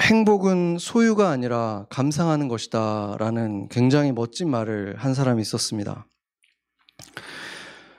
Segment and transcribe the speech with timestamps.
[0.00, 6.06] 행복은 소유가 아니라 감상하는 것이다 라는 굉장히 멋진 말을 한 사람이 있었습니다.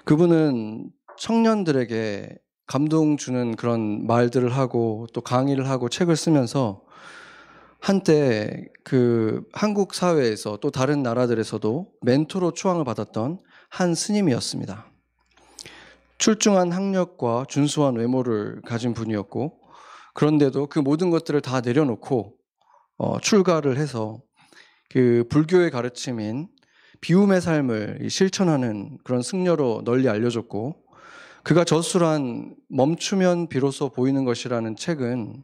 [0.06, 6.82] 그분은 청년들에게 감동 주는 그런 말들을 하고 또 강의를 하고 책을 쓰면서
[7.80, 13.40] 한때 그 한국 사회에서 또 다른 나라들에서도 멘토로 추앙을 받았던
[13.70, 14.88] 한 스님이었습니다.
[16.18, 19.63] 출중한 학력과 준수한 외모를 가진 분이었고
[20.14, 22.36] 그런데도 그 모든 것들을 다 내려놓고
[22.98, 24.22] 어, 출가를 해서
[24.90, 26.48] 그 불교의 가르침인
[27.02, 30.84] 비움의 삶을 실천하는 그런 승려로 널리 알려졌고
[31.44, 35.44] 그가 저술한 멈추면 비로소 보이는 것이라는 책은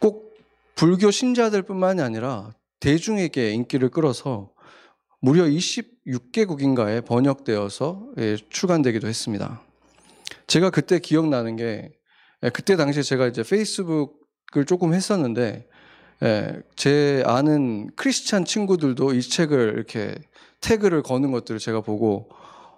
[0.00, 0.34] 꼭
[0.74, 4.50] 불교 신자들뿐만이 아니라 대중에게 인기를 끌어서
[5.20, 9.60] 무려 26개국인가에 번역되어서 예, 출간되기도 했습니다.
[10.46, 11.92] 제가 그때 기억나는 게
[12.44, 15.66] 예, 그때 당시에 제가 이제 페이스북을 조금 했었는데
[16.22, 20.14] 예, 제 아는 크리스찬 친구들도 이 책을 이렇게
[20.60, 22.28] 태그를 거는 것들을 제가 보고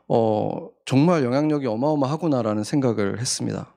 [0.09, 3.75] 어, 정말 영향력이 어마어마하구나라는 생각을 했습니다.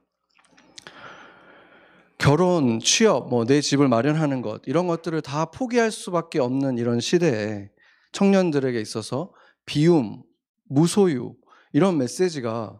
[2.17, 7.69] 결혼, 취업, 뭐 내 집을 마련하는 것 이런 것들을 다 포기할 수밖에 없는 이런 시대에
[8.13, 9.31] 청년들에게 있어서
[9.65, 10.23] 비움,
[10.69, 11.35] 무소유
[11.73, 12.79] 이런 메시지가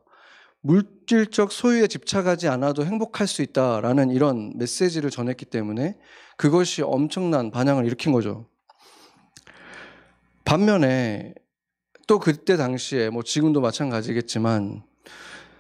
[0.62, 5.98] 물 질적 소유에 집착하지 않아도 행복할 수 있다라는 이런 메시지를 전했기 때문에
[6.38, 8.48] 그것이 엄청난 반향을 일으킨 거죠.
[10.46, 11.34] 반면에
[12.08, 14.84] 또 그때 당시에 뭐 지금도 마찬가지겠지만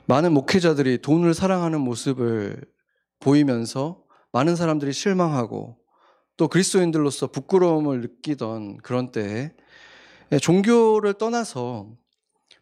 [0.05, 2.61] 많은 목회자들이 돈을 사랑하는 모습을
[3.19, 5.77] 보이면서 많은 사람들이 실망하고
[6.35, 9.51] 또 그리스도인들로서 부끄러움을 느끼던 그런 때에
[10.41, 11.91] 종교를 떠나서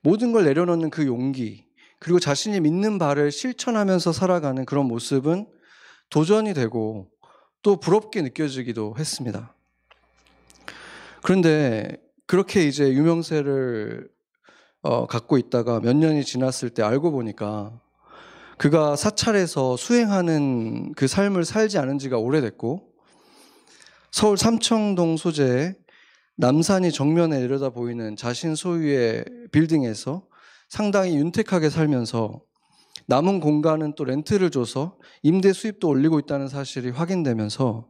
[0.01, 1.65] 모든 걸 내려놓는 그 용기
[2.01, 5.45] 그리고 자신이 믿는 바를 실천하면서 살아가는 그런 모습은
[6.09, 7.07] 도전이 되고
[7.61, 9.55] 또 부럽게 느껴지기도 했습니다.
[11.21, 14.09] 그런데 그렇게 이제 유명세를
[14.81, 17.79] 어, 갖고 있다가 몇 년이 지났을 때 알고 보니까
[18.57, 22.81] 그가 사찰에서 수행하는 그 삶을 살지 않은 지가 오래됐고
[24.09, 25.75] 서울 삼청동 소재의
[26.35, 30.30] 남산이 정면에 내려다 보이는 자신 소유의 빌딩에서
[30.71, 32.41] 상당히 윤택하게 살면서
[33.07, 37.89] 남은 공간은 또 렌트를 줘서 임대 수입도 올리고 있다는 사실이 확인되면서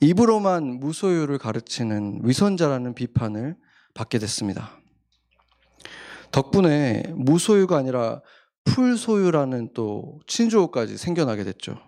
[0.00, 3.56] 입으로만 무소유를 가르치는 위선자라는 비판을
[3.94, 4.78] 받게 됐습니다.
[6.30, 8.22] 덕분에 무소유가 아니라
[8.62, 11.80] 풀소유라는 또 친조어까지 생겨나게 됐죠.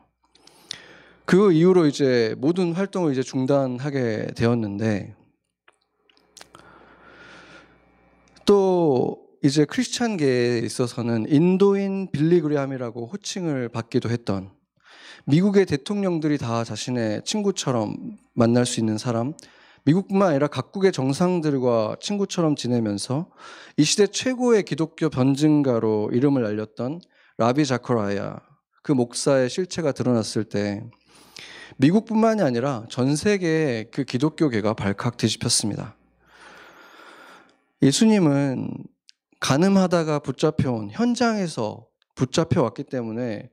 [1.25, 5.15] 그 이후로 이제 모든 활동을 이제 중단하게 되었는데
[8.45, 14.51] 또 이제 크리스찬계에 있어서는 인도인 빌리그리함이라고 호칭을 받기도 했던
[15.27, 19.35] 미국의 대통령들이 다 자신의 친구처럼 만날 수 있는 사람,
[19.85, 23.31] 미국뿐만 아니라 각국의 정상들과 친구처럼 지내면서
[23.77, 27.01] 이 시대 최고의 기독교 변증가로 이름을 알렸던
[27.39, 28.41] 라비 자코라야
[28.83, 30.83] 그 목사의 실체가 드러났을 때
[31.77, 35.95] 미국뿐만이 아니라 전 세계의 그 기독교계가 발칵 뒤집혔습니다.
[37.81, 38.96] 예수님은
[39.41, 43.51] 가늠하다가 붙잡혀온 현장에서 붙잡혀 왔기 때문에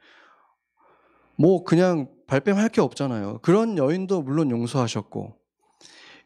[1.37, 3.39] 뭐 그냥 발뺌할 게 없잖아요.
[3.41, 5.35] 그런 여인도 물론 용서하셨고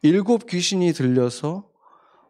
[0.03, 1.67] 일곱 귀신이 들려서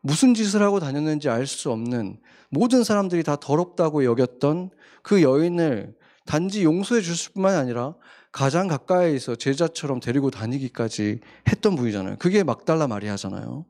[0.01, 4.69] 무슨 짓을 하고 다녔는지 알 수 없는 모든 사람들이 다 더럽다고 여겼던
[5.03, 5.95] 그 여인을
[6.25, 7.95] 단지 용서해 줄 뿐만 아니라
[8.31, 12.17] 가장 가까이서 제자처럼 데리고 다니기까지 했던 분이잖아요.
[12.19, 13.65] 그게 막달라 마리아잖아요.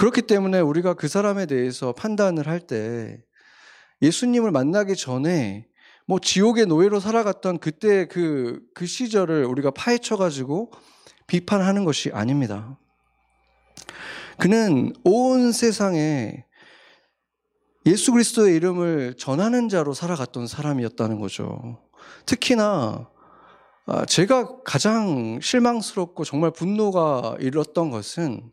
[0.00, 3.22] 그렇기 때문에 우리가 그 사람에 대해서 판단을 할 때
[4.00, 5.66] 예수님을 만나기 전에
[6.06, 10.72] 뭐 지옥의 노예로 살아갔던 그때 그, 그 시절을 우리가 파헤쳐가지고
[11.26, 12.78] 비판하는 것이 아닙니다.
[14.38, 16.46] 그는 온 세상에
[17.84, 21.78] 예수 그리스도의 이름을 전하는 자로 살아갔던 사람이었다는 거죠.
[22.24, 23.10] 특히나
[23.84, 28.50] 아, 제가 가장 실망스럽고 정말 분노가 일었던 것은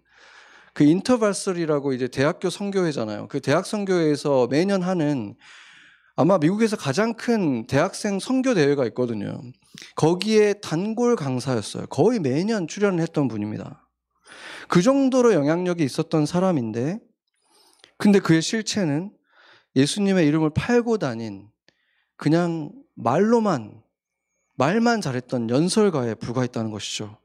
[0.77, 3.29] 그 인터발설이라고 이제 대학교 선교회잖아요.
[3.29, 5.33] 그 대학 선교회에서 매년 하는
[6.15, 9.41] 아마 미국에서 가장 큰 대학생 선교 대회가 있거든요.
[9.95, 11.87] 거기에 단골 강사였어요.
[11.87, 13.89] 거의 매년 출연을 했던 분입니다.
[14.67, 16.99] 그 정도로 영향력이 있었던 사람인데,
[17.97, 19.11] 근데 그의 실체는
[19.75, 21.47] 예수님의 이름을 팔고 다닌
[22.17, 23.81] 그냥 말로만,
[24.57, 27.17] 말만 잘했던 연설가에 불과했다는 것이죠.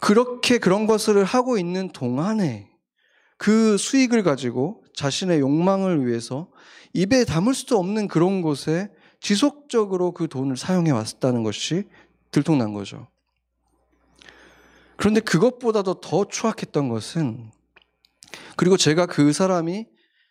[0.00, 2.70] 그렇게 그런 것을 하고 있는 동안에
[3.36, 6.50] 그 수익을 가지고 자신의 욕망을 위해서
[6.92, 11.84] 입에 담을 수도 없는 그런 곳에 지속적으로 그 돈을 사용해 왔다는 것이
[12.30, 13.06] 들통난 거죠.
[14.96, 17.50] 그런데 그것보다도 더 추악했던 것은
[18.56, 19.86] 그리고 제가 그 사람이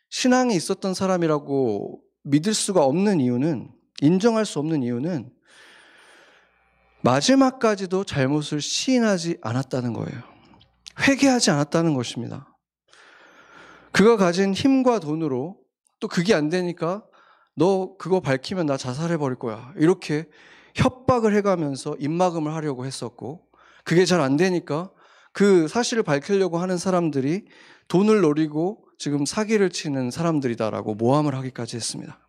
[0.10, 3.72] 신앙이 있었던 사람이라고 믿을 수가 없는 이유는
[4.02, 5.32] 인정할 수 없는 이유는
[7.02, 10.22] 마지막까지도 잘못을 시인하지 않았다는 거예요.
[11.02, 12.48] 회개하지 않았다는 것입니다.
[13.92, 15.58] 그가 가진 힘과 돈으로
[16.00, 17.04] 또 그게 안 되니까
[17.56, 19.74] 너 그거 밝히면 나 자살해 버릴 거야.
[19.78, 20.28] 이렇게
[20.76, 23.42] 협박을 해가면서 입막음을 하려고 했었고
[23.84, 24.92] 그게 잘 안 되니까
[25.34, 27.46] 그 사실을 밝히려고 하는 사람들이
[27.88, 32.20] 돈을 노리고 지금 사기를 치는 사람들이다라고 모함을 하기까지 했습니다.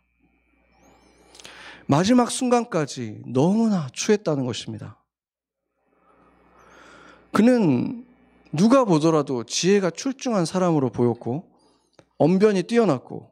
[1.86, 5.02] 마지막 순간까지 너무나 추했다는 것입니다.
[7.32, 8.06] 그는
[8.52, 11.48] 누가 보더라도 지혜가 출중한 사람으로 보였고,
[12.18, 13.30] 언변이 뛰어났고,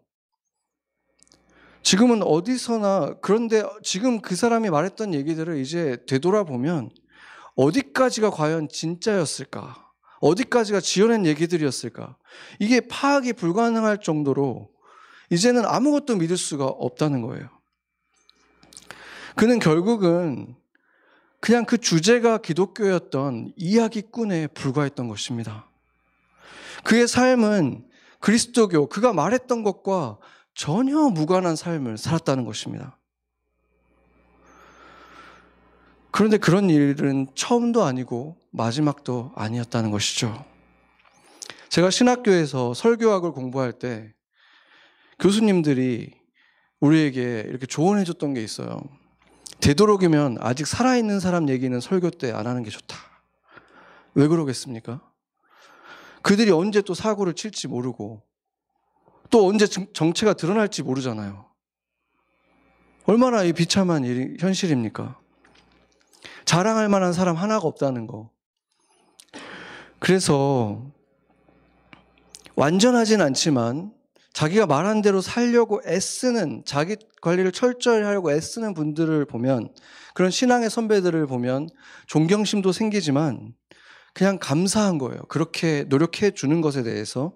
[1.83, 6.91] 지금은 어디서나, 그런데 지금 그 사람이 말했던 얘기들을 이제 되돌아보면,
[7.57, 9.89] 어디까지가 과연 진짜였을까?
[10.21, 12.17] 어디까지가 지어낸 얘기들이었을까?
[12.61, 14.71] 이게 파악이 불가능할 정도로
[15.31, 17.58] 이제는 아무것도 믿을 수가 없다는 거예요.
[19.39, 20.57] 그는 결국은
[21.39, 25.71] 그냥 그 주제가 기독교였던 이야기꾼에 불과했던 것입니다.
[26.83, 27.87] 그의 삶은
[28.19, 30.19] 그리스도교, 그가 말했던 것과
[30.55, 32.99] 전혀 무관한 삶을 살았다는 것입니다.
[36.11, 40.45] 그런데 그런 일은 처음도 아니고 마지막도 아니었다는 것이죠.
[41.69, 44.13] 제가 신학교에서 설교학을 공부할 때
[45.21, 46.13] 교수님들이
[46.81, 48.83] 우리에게 이렇게 조언해 줬던 게 있어요.
[49.61, 52.97] 되도록이면 아직 살아있는 사람 얘기는 설교 때 안 하는 게 좋다.
[54.15, 55.01] 왜 그러겠습니까?
[56.23, 58.23] 그들이 언제 또 사고를 칠지 모르고
[59.31, 61.47] 또 언제 정체가 드러날지 모르잖아요.
[63.05, 65.19] 얼마나 이 비참한 일, 현실입니까?
[66.45, 68.31] 자랑할 만한 사람 하나가 없다는 거.
[69.99, 70.83] 그래서
[72.55, 73.93] 완전하진 않지만
[74.39, 79.69] 자기가 말한 대로 살려고 애쓰는 자기 관리를 철저히 하려고 애쓰는 분들을 보면
[80.15, 81.69] 그런 신앙의 선배들을 보면
[82.07, 83.53] 존경심도 생기지만
[84.15, 85.23] 그냥 감사한 거예요.
[85.23, 87.33] 그렇게 노력해 주는 것에 대해서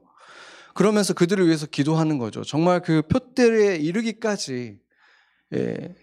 [0.74, 2.44] 그러면서 그들을 위해서 기도하는 거죠.
[2.44, 4.78] 정말 그 표대에 이르기까지
[5.54, 5.94] 예,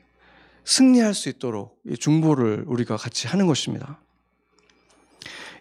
[0.66, 4.02] 승리할 수 있도록 중보를 우리가 같이 하는 것입니다.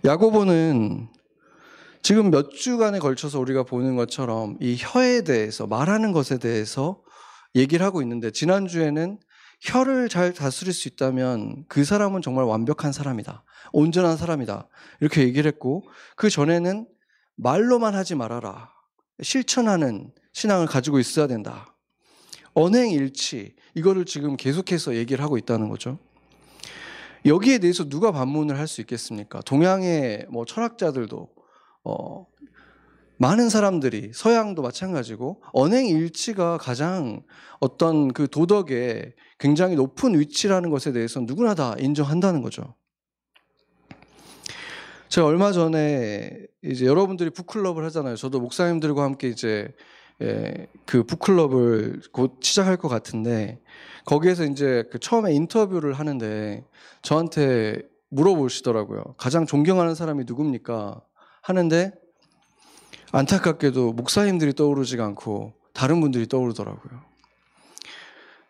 [0.04, 1.10] 야고보는
[2.02, 7.02] 지금 몇 주간에 걸쳐서 우리가 보는 것처럼 이 혀에 대해서 말하는 것에 대해서
[7.54, 9.18] 얘기를 하고 있는데 지난주에는
[9.60, 13.42] 혀를 잘 다스릴 수 있다면 그 사람은 정말 완벽한 사람이다.
[13.72, 14.68] 온전한 사람이다.
[15.00, 15.84] 이렇게 얘기를 했고
[16.16, 16.86] 그 전에는
[17.36, 18.70] 말로만 하지 말아라.
[19.20, 21.74] 실천하는 신앙을 가지고 있어야 된다.
[22.54, 25.98] 언행일치 이거를 지금 계속해서 얘기를 하고 있다는 거죠.
[27.26, 29.40] 여기에 대해서 누가 반문을 할 수 있겠습니까?
[29.42, 31.37] 동양의 뭐 철학자들도
[31.84, 32.26] 어,
[33.18, 37.22] 많은 사람들이 서양도 마찬가지고 언행 일치가 가장
[37.60, 42.74] 어떤 그 도덕에 굉장히 높은 위치라는 것에 대해서 누구나 다 인정한다는 거죠.
[45.08, 48.16] 제가 얼마 전에 이제 여러분들이 북클럽을 하잖아요.
[48.16, 49.68] 저도 목사님들과 함께 이제
[50.20, 53.60] 예, 그 북클럽을 곧 시작할 것 같은데
[54.04, 56.64] 거기에서 이제 그 처음에 인터뷰를 하는데
[57.02, 59.14] 저한테 물어보시더라고요.
[59.16, 61.00] 가장 존경하는 사람이 누굽니까?
[61.48, 61.92] 하는데
[63.12, 67.00] 안타깝게도 목사님들이 떠오르지가 않고 다른 분들이 떠오르더라고요.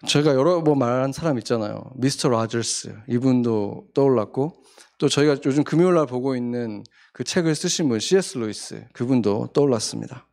[0.07, 1.93] 제가 여러 번 말한 사람 있잖아요.
[1.95, 4.63] 미스터 라저스 이분도 떠올랐고
[4.99, 8.39] 또 저희가 요즘 금요일 날 보고 있는 그 책을 쓰신 분 C.S.
[8.39, 10.27] 루이스 그분도 떠올랐습니다.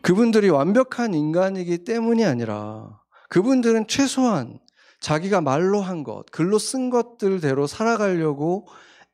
[0.00, 2.98] 그분들이 완벽한 인간이기 때문이 아니라
[3.28, 4.58] 그분들은 최소한
[5.00, 8.66] 자기가 말로 한 것, 글로 쓴 것들대로 살아가려고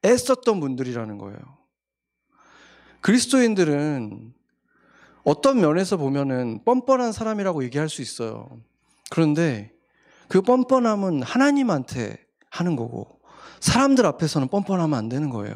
[0.04, 1.55] 애썼던 분들이라는 거예요.
[3.06, 4.34] 그리스도인들은
[5.22, 8.60] 어떤 면에서 보면은 뻔뻔한 사람이라고 얘기할 수 있어요.
[9.10, 9.70] 그런데
[10.26, 12.18] 그 뻔뻔함은 하나님한테
[12.50, 13.20] 하는 거고
[13.60, 15.54] 사람들 앞에서는 뻔뻔하면 안 되는 거예요.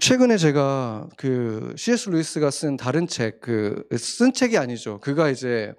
[0.00, 2.08] 최근에 제가 그 C.S.
[2.08, 4.98] 루이스가 쓴 다른 책, 그 쓴 책이 아니죠.
[4.98, 5.72] 그가 이제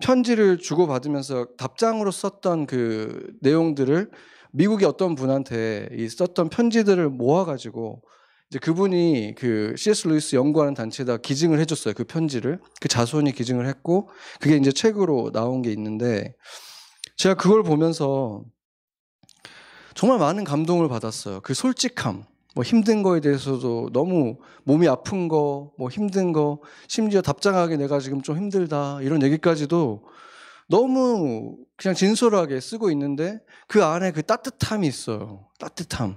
[0.00, 4.10] 편지를 주고받으면서 답장으로 썼던 그 내용들을
[4.52, 8.02] 미국의 어떤 분한테 이 썼던 편지들을 모아가지고
[8.50, 10.08] 이제 그분이 그 C.S.
[10.08, 11.94] 루이스 연구하는 단체에다 기증을 해줬어요.
[11.94, 16.34] 그 편지를 그 자손이 기증을 했고 그게 이제 책으로 나온 게 있는데
[17.16, 18.44] 제가 그걸 보면서
[19.94, 21.40] 정말 많은 감동을 받았어요.
[21.40, 22.24] 그 솔직함.
[22.54, 28.20] 뭐 힘든 거에 대해서도 너무 몸이 아픈 거, 뭐 힘든 거, 심지어 답장하기 내가 지금
[28.20, 30.04] 좀 힘들다 이런 얘기까지도
[30.72, 35.46] 너무 그냥 진솔하게 쓰고 있는데 그 안에 그 따뜻함이 있어요.
[35.58, 36.16] 따뜻함.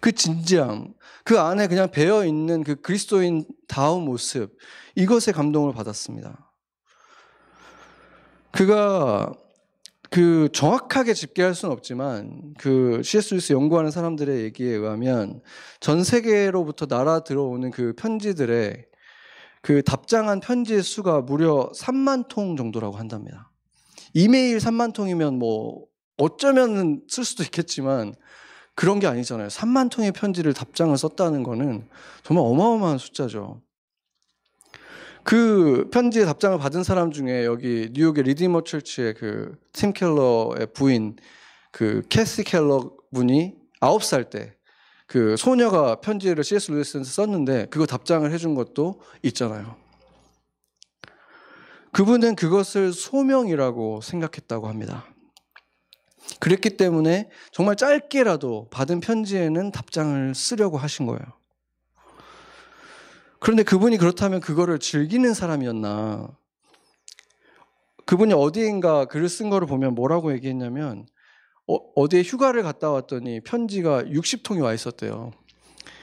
[0.00, 0.94] 그 진지함.
[1.24, 4.56] 그 안에 그냥 배어 있는 그 그리스도인 다운 모습.
[4.94, 6.52] 이것에 감동을 받았습니다.
[8.52, 9.32] 그가
[10.08, 13.34] 그 정확하게 집계할 수는 없지만 그 C.S.
[13.34, 15.40] 루이스 연구하는 사람들의 얘기에 의하면
[15.80, 18.86] 전 세계로부터 날아 들어오는 그 편지들의
[19.62, 23.50] 그 답장한 편지의 수가 무려 3만 통 정도라고 한답니다.
[24.14, 25.84] 이메일 3만 통이면 뭐
[26.16, 28.14] 어쩌면 쓸 수도 있겠지만
[28.74, 29.48] 그런 게 아니잖아요.
[29.48, 31.88] 3만 통의 편지를 답장을 썼다는 거는
[32.22, 33.60] 정말 어마어마한 숫자죠.
[35.22, 41.16] 그 편지에 답장을 받은 사람 중에 여기 뉴욕의 리디머 철치의 그 팀 켈러의 부인
[41.70, 44.54] 그 캐시 켈러 분이 9살 때
[45.06, 46.70] 그 소녀가 편지를 C.S.
[46.70, 49.76] 루이스한테 썼는데 그거 답장을 해준 것도 있잖아요.
[51.94, 55.06] 그분은 그것을 소명이라고 생각했다고 합니다.
[56.40, 61.20] 그랬기 때문에 정말 짧게라도 받은 편지에는 답장을 쓰려고 하신 거예요.
[63.38, 66.36] 그런데 그분이 그렇다면 그거를 즐기는 사람이었나?
[68.06, 71.06] 그분이 어디인가 글을 쓴 거를 보면 뭐라고 얘기했냐면
[71.68, 75.30] 어, 디에 휴가를 갔다 왔더니 편지가 60통이 와 있었대요.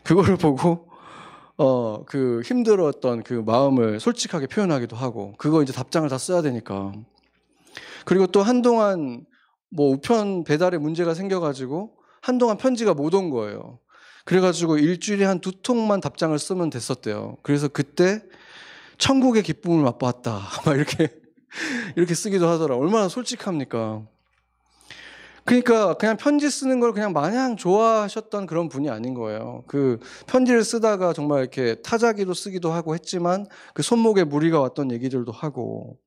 [0.03, 0.90] 그거를 보고
[1.63, 6.91] 어, 그 힘들었던 그 마음을 솔직하게 표현하기도 하고 그거 이제 답장을 다 써야 되니까.
[8.03, 9.25] 그리고 또 한동안
[9.69, 11.91] 뭐 우편 배달에 문제가 생겨가지고
[12.23, 13.77] 한동안 편지가 못 온 거예요.
[14.25, 17.37] 그래가지고 일주일에 한 두 통만 답장을 쓰면 됐었대요.
[17.43, 18.23] 그래서 그때
[18.97, 20.39] 천국의 기쁨을 맛보았다.
[20.65, 21.09] 막 이렇게
[21.95, 22.75] 이렇게 쓰기도 하더라.
[22.75, 24.01] 얼마나 솔직합니까?
[25.43, 29.63] 그러니까 그냥 편지 쓰는 걸 그냥 마냥 좋아하셨던 그런 분이 아닌 거예요.
[29.67, 35.97] 그 편지를 쓰다가 정말 이렇게 타자기로 쓰기도 하고 했지만 그 손목에 무리가 왔던 얘기들도 하고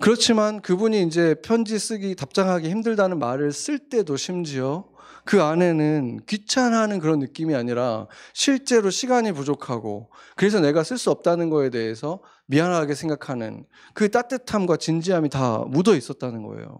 [0.00, 4.84] 그렇지만 그분이 이제 편지 쓰기 답장하기 힘들다는 말을 쓸 때도 심지어
[5.24, 11.70] 그 안에는 귀찮아하는 그런 느낌이 아니라 실제로 시간이 부족하고 그래서 내가 쓸 수 없다는 거에
[11.70, 13.64] 대해서 미안하게 생각하는
[13.94, 16.78] 그 따뜻함과 진지함이 다 묻어 있었다는 거예요.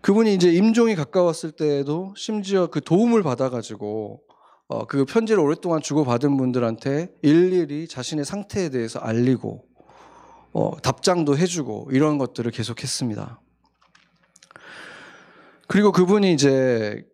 [0.00, 4.22] 그분이 이제 임종이 가까웠을 때에도 심지어 그 도움을 받아가지고
[4.68, 9.64] 어, 그 편지를 오랫동안 주고받은 분들한테 일일이 자신의 상태에 대해서 알리고
[10.52, 13.40] 어, 답장도 해주고 이런 것들을 계속했습니다.
[15.68, 17.04] 그리고 그분이 이제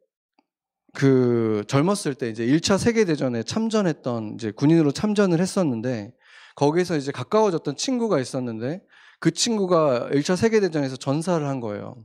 [0.94, 6.12] 그 젊었을 때 이제 1차 세계 대전에 참전했던 이제 군인으로 참전을 했었는데
[6.56, 8.82] 거기서 이제 가까워졌던 친구가 있었는데
[9.20, 12.04] 그 친구가 1차 세계 대전에서 전사를 한 거예요.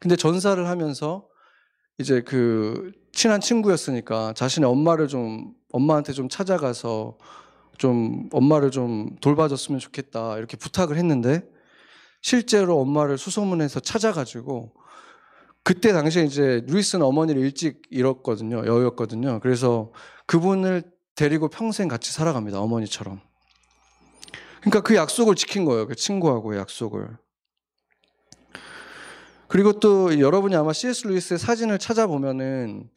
[0.00, 1.26] 근데 전사를 하면서
[1.98, 7.16] 이제 그 친한 친구였으니까 자신의 엄마를 좀 엄마한테 좀 찾아가서
[7.78, 11.42] 좀 엄마를 좀 돌봐줬으면 좋겠다 이렇게 부탁을 했는데
[12.22, 14.72] 실제로 엄마를 수소문해서 찾아가지고
[15.62, 19.40] 그때 당시에 이제 루이스는 어머니를 일찍 잃었거든요 여였거든요.
[19.40, 19.92] 그래서
[20.26, 20.82] 그분을
[21.14, 23.20] 데리고 평생 같이 살아갑니다 어머니처럼.
[24.60, 27.16] 그러니까 그 약속을 지킨 거예요 그 친구하고의 약속을
[29.48, 31.06] 그리고 또 여러분이 아마 C.S.
[31.06, 32.88] 루이스의 사진을 찾아보면은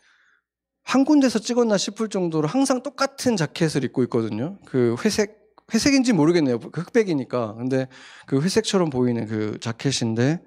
[0.83, 4.57] 한 군데서 찍었나 싶을 정도로 항상 똑같은 자켓을 입고 있거든요.
[4.65, 5.39] 그 회색
[5.73, 6.59] 회색인지 모르겠네요.
[6.59, 7.53] 그 흑백이니까.
[7.55, 7.87] 근데
[8.25, 10.41] 그 회색처럼 보이는 그 자켓인데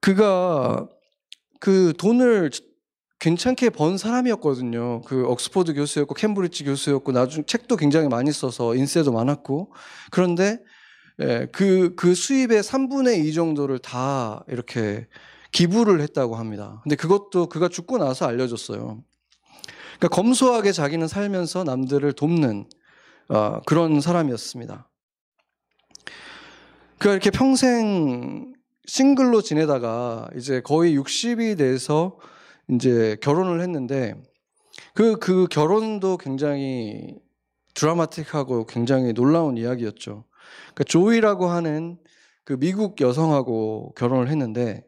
[0.00, 0.86] 그가
[1.60, 2.50] 그 돈을
[3.20, 5.00] 괜찮게 번 사람이었거든요.
[5.02, 9.72] 그 옥스퍼드 교수였고 캠브리지 교수였고 나중 책도 굉장히 많이 써서 인쇄도 많았고
[10.10, 10.58] 그런데
[11.20, 15.06] 예, 그, 그 수입의 3분의 2 정도를 다 이렇게
[15.52, 16.80] 기부를 했다고 합니다.
[16.82, 19.02] 근데 그것도 그가 죽고 나서 알려줬어요.
[19.98, 22.66] 그러니까 검소하게 자기는 살면서 남들을 돕는
[23.28, 24.88] 어, 그런 사람이었습니다.
[26.98, 28.52] 그가 이렇게 평생
[28.86, 32.18] 싱글로 지내다가 이제 거의 60이 돼서
[32.68, 34.14] 이제 결혼을 했는데
[34.94, 37.14] 그, 그 결혼도 굉장히
[37.74, 40.24] 드라마틱하고 굉장히 놀라운 이야기였죠.
[40.74, 41.98] 그러니까 조이라고 하는
[42.44, 44.84] 그 미국 여성하고 결혼을 했는데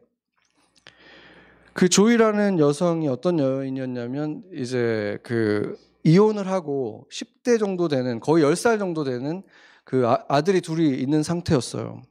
[1.73, 9.03] 그 조이라는 여성이 어떤 여인이었냐면 이제 그 이혼을 하고 10대 정도 되는 거의 10살 정도
[9.03, 9.43] 되는
[9.83, 12.01] 그 아, 들이 둘이 있는 상태였어요.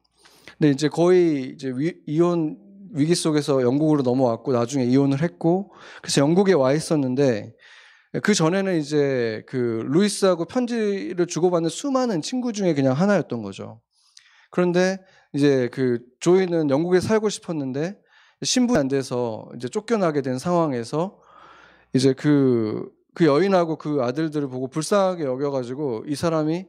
[0.57, 2.59] 근데 이제 거의 이제 위, 이혼
[2.93, 7.56] 위기 속에서 영국으로 넘어왔고 나중에 이혼을 했고 그래서 영국에 와 있었는데
[8.23, 13.81] 그 전에는 이제 그 루이스하고 편지를 주고받는 수많은 친구 중에 그냥 하나였던 거죠.
[14.51, 14.99] 그런데
[15.35, 17.99] 이제 그 조이는 영국에 살고 싶었는데
[18.43, 21.19] 신분이 안 돼서 이제 쫓겨나게 된 상황에서
[21.95, 26.67] 이제 그, 그 여인하고 그 아들들을 보고 불쌍하게 여겨가지고 이 사람이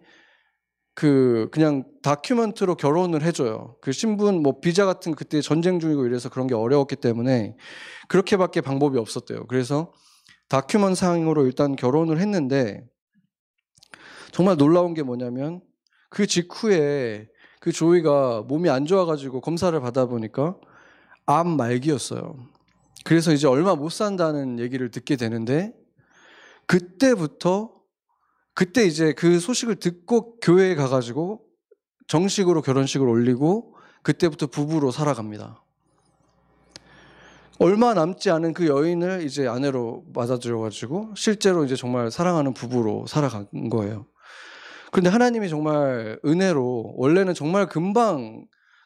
[0.96, 3.76] 그 그냥 다큐멘트로 결혼을 해줘요.
[3.82, 7.56] 그 신분 뭐 비자 같은 그때 전쟁 중이고 이래서 그런 게 어려웠기 때문에
[8.08, 9.46] 그렇게밖에 방법이 없었대요.
[9.48, 9.94] 그래서
[10.50, 12.88] 다큐멘상으로 일단 결혼을 했는데
[14.32, 15.62] 정말 놀라운 게 뭐냐면
[16.10, 17.28] 그 직후에
[17.60, 20.58] 그 조이가 몸이 안 좋아가지고 검사를 받아보니까
[21.26, 22.38] 암 말기였어요.
[23.04, 25.74] 그래서 이제 얼마 못 산다는 얘기를 듣게 되는데
[26.66, 27.74] 그때부터
[28.54, 31.46] 그때 이제 그 소식을 듣고 교회에 가가지고
[32.08, 35.64] 정식으로 결혼식을 올리고 그때부터 부부로 살아갑니다.
[37.60, 44.06] 얼마 남지 않은 그 여인을 이제 아내로 맞아들여가지고 실제로 이제 정말 사랑하는 부부로 살아간 거예요.
[44.92, 48.46] 그런데 하나님이 정말 은혜로 원래는 정말 금방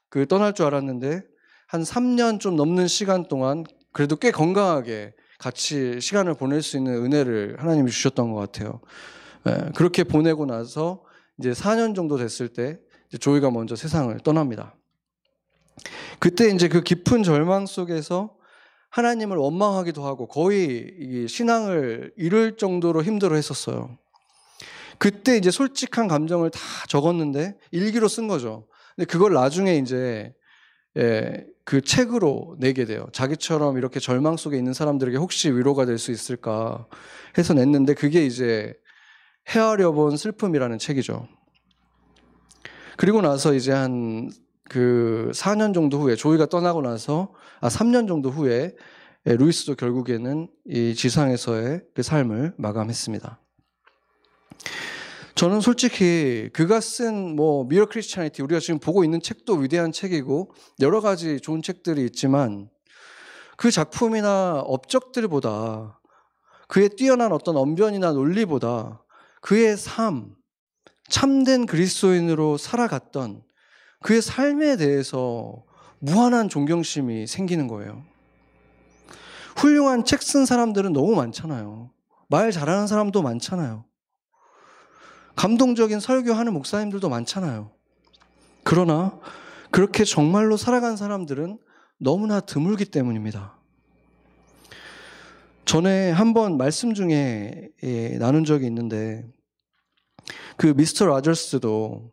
[0.10, 1.22] 그 떠날 줄 알았는데
[1.68, 7.58] 한 3년 좀 넘는 시간 동안 그래도 꽤 건강하게 같이 시간을 보낼 수 있는 은혜를
[7.60, 8.80] 하나님이 주셨던 것 같아요.
[9.48, 11.04] 예, 그렇게 보내고 나서
[11.40, 12.80] 이제 4년 정도 됐을 때
[13.20, 14.76] 조이가 먼저 세상을 떠납니다.
[16.20, 18.36] 그때 이제 그 깊은 절망 속에서
[18.92, 23.98] 하나님을 원망하기도 하고 거의 신앙을 잃을 정도로 힘들어 했었어요.
[24.98, 28.68] 그때 이제 솔직한 감정을 다 적었는데 일기로 쓴 거죠.
[28.96, 30.34] 근데 그걸 나중에 이제
[30.98, 33.08] 예, 그 책으로 내게 돼요.
[33.14, 36.86] 자기처럼 이렇게 절망 속에 있는 사람들에게 혹시 위로가 될 수 있을까
[37.38, 38.74] 해서 냈는데 그게 이제
[39.50, 41.28] 헤아려 본 슬픔이라는 책이죠.
[42.98, 44.30] 그리고 나서 이제 한
[44.72, 48.76] 그 4년 정도 후에 조이가 떠나고 나서 아 3년 정도 후에
[49.28, 53.40] 예, 루이스도 결국에는 이 지상에서의 그 삶을 마감했습니다.
[55.36, 61.02] 저는 솔직히 그가 쓴 뭐 Mere Christianity 우리가 지금 보고 있는 책도 위대한 책이고 여러
[61.02, 62.70] 가지 좋은 책들이 있지만
[63.58, 66.02] 그 작품이나 업적들보다
[66.68, 69.04] 그의 뛰어난 어떤 언변이나 논리보다
[69.42, 70.36] 그의 삶
[71.10, 73.44] 참된 그리스도인으로 살아갔던
[74.02, 75.64] 그의 삶에 대해서
[76.04, 78.04] 무한한 존경심이 생기는 거예요.
[79.56, 81.92] 훌륭한 책 쓴 사람들은 너무 많잖아요.
[82.28, 83.86] 말 잘하는 사람도 많잖아요.
[85.36, 87.72] 감동적인 설교하는 목사님들도 많잖아요.
[88.64, 89.20] 그러나
[89.70, 91.60] 그렇게 정말로 살아간 사람들은
[92.00, 93.58] 너무나 드물기 때문입니다.
[95.66, 99.24] 전에 한번 말씀 중에 예, 나눈 적이 있는데
[100.58, 102.12] 그 미스터 라저스도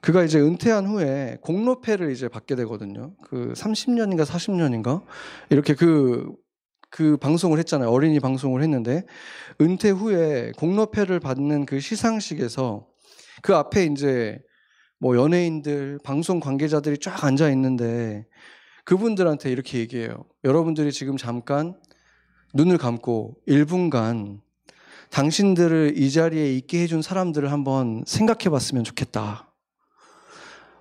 [0.00, 3.14] 그가 이제 은퇴한 후에 공로패를 이제 받게 되거든요.
[3.22, 5.02] 그 30년인가 40년인가
[5.50, 7.90] 이렇게 그그 방송을 했잖아요.
[7.90, 9.04] 어린이 방송을 했는데
[9.60, 12.86] 은퇴 후에 공로패를 받는 그 시상식에서
[13.42, 14.40] 그 앞에 이제
[14.98, 18.26] 뭐 연예인들, 방송 관계자들이 쫙 앉아 있는데
[18.84, 20.24] 그분들한테 이렇게 얘기해요.
[20.44, 21.74] 여러분들이 지금 잠깐
[22.54, 24.40] 눈을 감고 1분간
[25.10, 29.45] 당신들을 이 자리에 있게 해준 사람들을 한번 생각해 봤으면 좋겠다.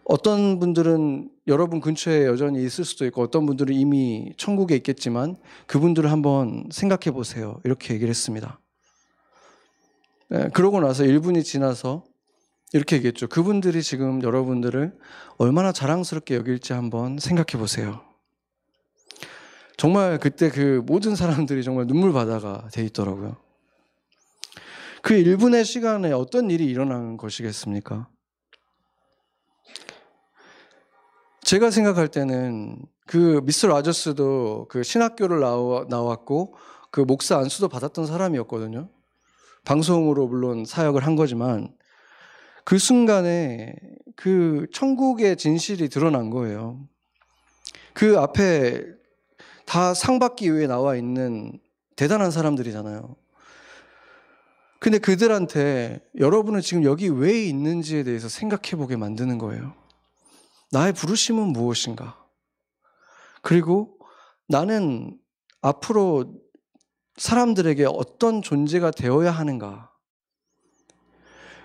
[0.06, 6.70] 어떤 분들은 여러분 근처에 여전히 있을 수도 있고 어떤 분들은 이미 천국에 있겠지만 그분들을 한번
[6.72, 7.60] 생각해 보세요.
[7.64, 8.60] 이렇게 얘기를 했습니다.
[10.30, 12.04] 네, 그러고 나서 1분이 지나서
[12.74, 13.28] 이렇게 얘기했죠.
[13.28, 14.96] 그분들이 지금 여러분들을
[15.38, 18.02] 얼마나 자랑스럽게 여길지 한번 생각해 보세요.
[19.78, 23.38] 정말 그때 그 모든 사람들이 정말 눈물 바다가 돼 있더라고요.
[25.02, 28.08] 그 1분의 시간에 어떤 일이 일어난 것이겠습니까?
[31.46, 36.56] 제가 생각할 때는 그 미스터 라저스도 그 신학교를 나와, 나왔고
[36.90, 38.90] 그 목사 안수도 받았던 사람이었거든요.
[39.64, 41.72] 방송으로 물론 사역을 한 거지만
[42.64, 43.76] 그 순간에
[44.16, 46.80] 그 천국의 진실이 드러난 거예요.
[47.94, 48.84] 그 앞에
[49.68, 51.60] 다 상 받기 위해 나와 있는
[51.96, 53.16] 대단한 사람들이잖아요.
[54.80, 59.85] 근데 그들한테 여러분은 지금 여기 왜 있는지에 대해서 생각해 보게 만드는 거예요.
[60.76, 62.22] 나의 부르심은 무엇인가?
[63.42, 63.98] 그리고
[64.50, 65.18] 나는
[65.62, 66.42] 앞으로
[67.16, 69.90] 사람들에게 어떤 존재가 되어야 하는가?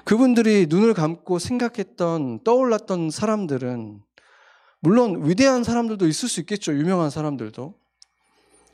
[0.04, 4.00] 그분들이 눈을 감고 생각했던, 떠올랐던 사람들은
[4.78, 6.72] 물론 위대한 사람들도 있을 수 있겠죠.
[6.74, 7.74] 유명한 사람들도.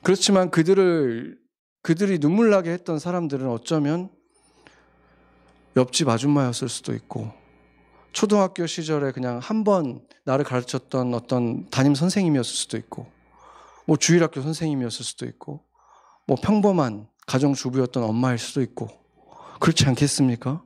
[0.02, 1.38] 그렇지만 그들을,
[1.80, 4.10] 그들이 눈물 나게 했던 사람들은 어쩌면
[5.76, 7.45] 옆집 아줌마였을 수도 있고,
[8.16, 13.06] 초등학교 시절에 그냥 한 번 나를 가르쳤던 어떤 담임 선생님이었을 수도 있고,
[13.84, 15.60] 뭐 주일학교 선생님이었을 수도 있고,
[16.26, 18.88] 뭐 평범한 가정주부였던 엄마일 수도 있고,
[19.60, 20.62] 그렇지 않겠습니까?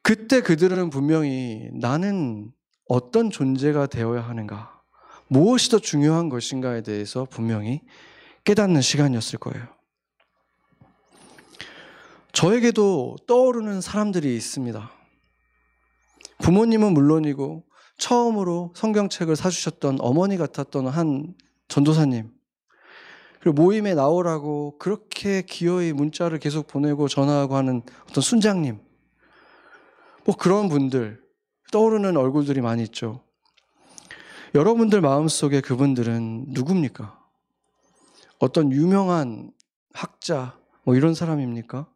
[0.00, 2.50] 그때 그들은 분명히 나는
[2.88, 4.80] 어떤 존재가 되어야 하는가,
[5.28, 7.82] 무엇이 더 중요한 것인가에 대해서 분명히
[8.44, 9.66] 깨닫는 시간이었을 거예요.
[12.32, 15.03] 저에게도 떠오르는 사람들이 있습니다.
[16.44, 17.64] 부모님은 물론이고
[17.96, 21.32] 처음으로 성경책을 사주셨던 어머니 같았던 한
[21.68, 22.30] 전도사님,
[23.40, 27.80] 그리고 모임에 나오라고 그렇게 기어이 문자를 계속 보내고 전화하고 하는
[28.10, 28.78] 어떤 순장님,
[30.26, 31.22] 뭐 그런 분들,
[31.72, 33.24] 떠오르는 얼굴들이 많이 있죠.
[34.54, 37.18] 여러분들 마음속에 그분들은 누굽니까?
[38.38, 39.50] 어떤 유명한
[39.94, 41.88] 학자, 뭐 이런 사람입니까?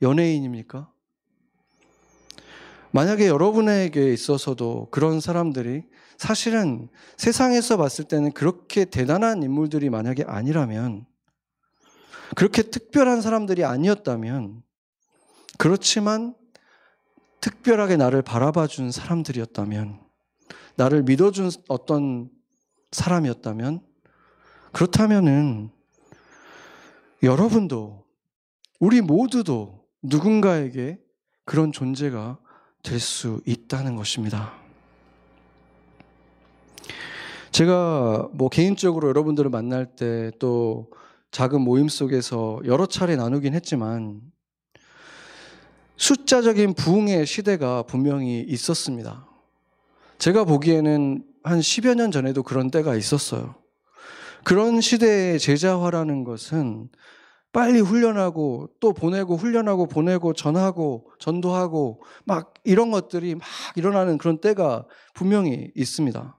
[0.00, 0.90] 연예인입니까?
[2.92, 5.84] 만약에 여러분에게 있어서도 그런 사람들이
[6.18, 11.06] 사실은 세상에서 봤을 때는 그렇게 대단한 인물들이 만약에 아니라면,
[12.36, 14.62] 그렇게 특별한 사람들이 아니었다면,
[15.56, 16.34] 그렇지만
[17.40, 20.00] 특별하게 나를 바라봐 준 사람들이었다면,
[20.76, 22.28] 나를 믿어준 어떤
[22.92, 23.80] 사람이었다면,
[24.72, 25.70] 그렇다면은
[27.22, 28.04] 여러분도,
[28.80, 30.98] 우리 모두도 누군가에게
[31.44, 32.38] 그런 존재가
[32.82, 34.52] 될 수 있다는 것입니다.
[37.52, 40.90] 제가 뭐 개인적으로 여러분들을 만날 때 또
[41.30, 44.20] 작은 모임 속에서 여러 차례 나누긴 했지만
[45.96, 49.26] 숫자적인 부흥의 시대가 분명히 있었습니다.
[50.18, 53.54] 제가 보기에는 한 10여 년 전에도 그런 때가 있었어요.
[54.42, 56.88] 그런 시대의 제자화라는 것은
[57.52, 64.86] 빨리 훈련하고 또 보내고 훈련하고 보내고 전하고 전도하고 막 이런 것들이 막 일어나는 그런 때가
[65.14, 66.38] 분명히 있습니다.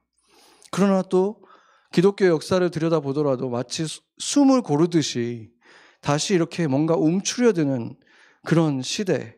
[0.72, 1.44] 그러나 또
[1.92, 3.86] 기독교 역사를 들여다보더라도 마치
[4.18, 5.52] 숨을 고르듯이
[6.00, 7.96] 다시 이렇게 뭔가 움츠려드는
[8.44, 9.36] 그런 시대,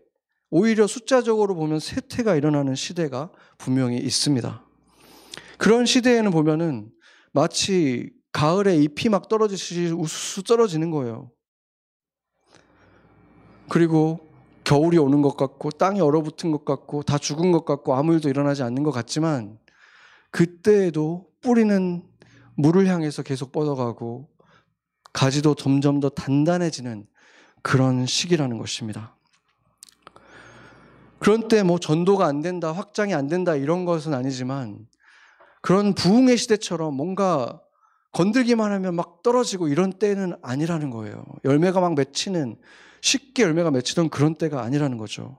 [0.49, 4.63] 오히려 숫자적으로 보면 쇠퇴가 일어나는 시대가 분명히 있습니다.
[5.57, 6.91] 그런 시대에는 보면은
[7.31, 11.31] 마치 가을에 잎이 막 떨어지듯이 우수수 떨어지는 거예요.
[13.69, 14.19] 그리고
[14.63, 18.63] 겨울이 오는 것 같고 땅이 얼어붙은 것 같고 다 죽은 것 같고 아무 일도 일어나지
[18.63, 19.57] 않는 것 같지만
[20.31, 22.03] 그때에도 뿌리는
[22.55, 24.29] 물을 향해서 계속 뻗어가고
[25.11, 27.05] 가지도 점점 더 단단해지는
[27.61, 29.15] 그런 시기라는 것입니다.
[31.19, 34.87] 그런 때 뭐 전도가 안 된다, 확장이 안 된다 이런 것은 아니지만
[35.61, 37.61] 그런 부흥의 시대처럼 뭔가
[38.13, 41.25] 건들기만 하면 막 떨어지고 이런 때는 아니라는 거예요.
[41.43, 42.55] 열매가 막 맺히는
[43.01, 45.37] 쉽게 열매가 맺히던 그런 때가 아니라는 거죠.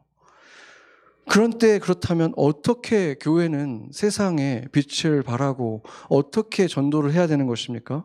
[1.29, 8.05] 그런 때 그렇다면 어떻게 교회는 세상에 빛을 발하고 어떻게 전도를 해야 되는 것입니까?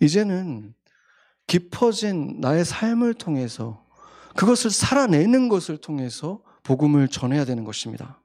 [0.00, 0.72] 이제는
[1.46, 3.84] 깊어진 나의 삶을 통해서
[4.36, 8.20] 그것을 살아내는 것을 통해서 복음을 전해야 되는 것입니다.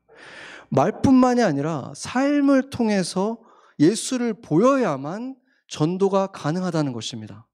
[0.70, 3.40] 말뿐만이 아니라 삶을 통해서
[3.80, 5.36] 예수를 보여야만
[5.68, 7.48] 전도가 가능하다는 것입니다.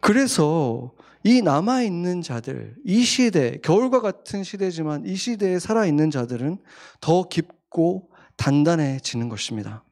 [0.00, 0.92] 그래서
[1.24, 6.58] 이 남아있는 자들, 이 시대, 겨울과 같은 시대지만 이 시대에 살아있는 자들은
[7.00, 9.84] 더 깊고 단단해지는 것입니다.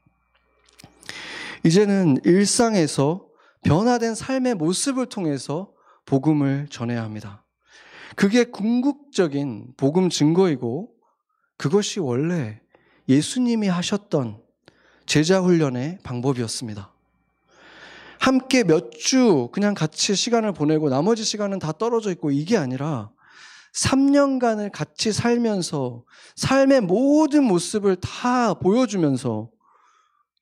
[1.65, 3.27] 이제는 일상에서
[3.65, 5.73] 변화된 삶의 모습을 통해서
[6.05, 7.45] 복음을 전해야 합니다.
[8.15, 10.93] 그게 궁극적인 복음 증거이고
[11.57, 12.61] 그것이 원래
[13.09, 14.46] 예수님이 하셨던
[15.07, 16.93] 제자 훈련의 방법이었습니다.
[18.19, 23.11] 함께 몇 주 그냥 같이 시간을 보내고 나머지 시간은 다 떨어져 있고 이게 아니라
[23.75, 29.51] 3년간을 같이 살면서 삶의 모든 모습을 다 보여주면서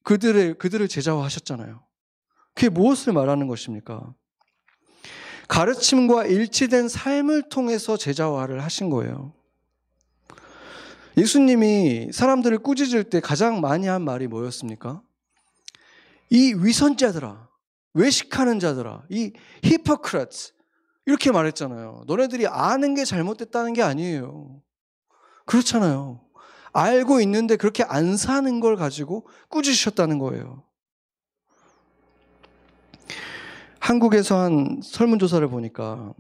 [0.03, 1.83] 그들의, 그들을 제자화 하셨잖아요.
[2.55, 4.15] 그게 무엇을 말하는 것입니까?
[5.49, 9.35] 가르침과 일치된 삶을 통해서 제자화를 하신 거예요.
[11.17, 15.03] 예수님이 사람들을 꾸짖을 때 가장 많이 한 말이 뭐였습니까?
[16.31, 17.49] 이 위선자들아,
[17.95, 20.53] 외식하는 자들아, 이 히포크라츠
[21.07, 22.05] 이렇게 말했잖아요.
[22.07, 24.61] 너네들이 아는 게 잘못됐다는 게 아니에요.
[25.47, 26.21] 그렇잖아요.
[26.73, 30.65] 알고 있는데 그렇게 안 사는 걸 가지고 꾸짖으셨다는 거예요.
[33.79, 36.15] 한국에서 한 설문조사를 보니까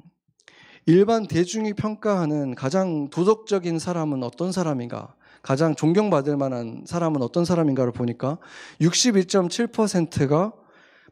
[0.87, 8.39] 일반 대중이 평가하는 가장 도덕적인 사람은 어떤 사람인가, 가장 존경받을 만한 사람은 어떤 사람인가를 보니까
[8.81, 10.53] 61.7%가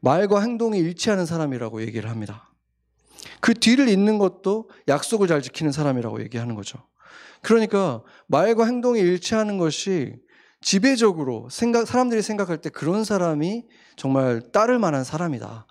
[0.00, 2.50] 말과 행동이 일치하는 사람이라고 얘기를 합니다.
[3.40, 6.78] 그 뒤를 잇는 것도 약속을 잘 지키는 사람이라고 얘기하는 거죠.
[7.40, 10.16] 그러니까 말과 행동이 일치하는 것이
[10.61, 13.64] 지배적으로 생각, 사람들이 생각할 때 그런 사람이
[13.96, 15.66] 정말 따를 만한 사람이다.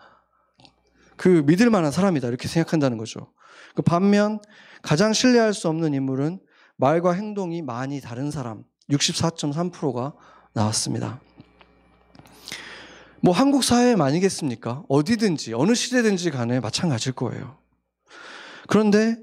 [1.17, 2.27] 그 믿을 만한 사람이다.
[2.27, 3.31] 이렇게 생각한다는 거죠.
[3.75, 4.39] 그 반면
[4.81, 6.39] 가장 신뢰할 수 없는 인물은
[6.77, 10.13] 말과 행동이 많이 다른 사람 64.3%가
[10.53, 11.21] 나왔습니다.
[13.21, 14.83] 뭐 한국 사회만 아니겠습니까?
[14.89, 17.57] 어디든지 어느 시대든지 간에 마찬가지일 거예요.
[18.67, 19.15] 그런데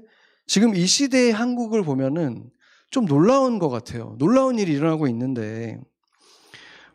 [0.47, 2.49] 지금 이 시대의 한국을 보면은
[2.91, 4.15] 좀 놀라운 것 같아요.
[4.17, 5.79] 놀라운 일이 일어나고 있는데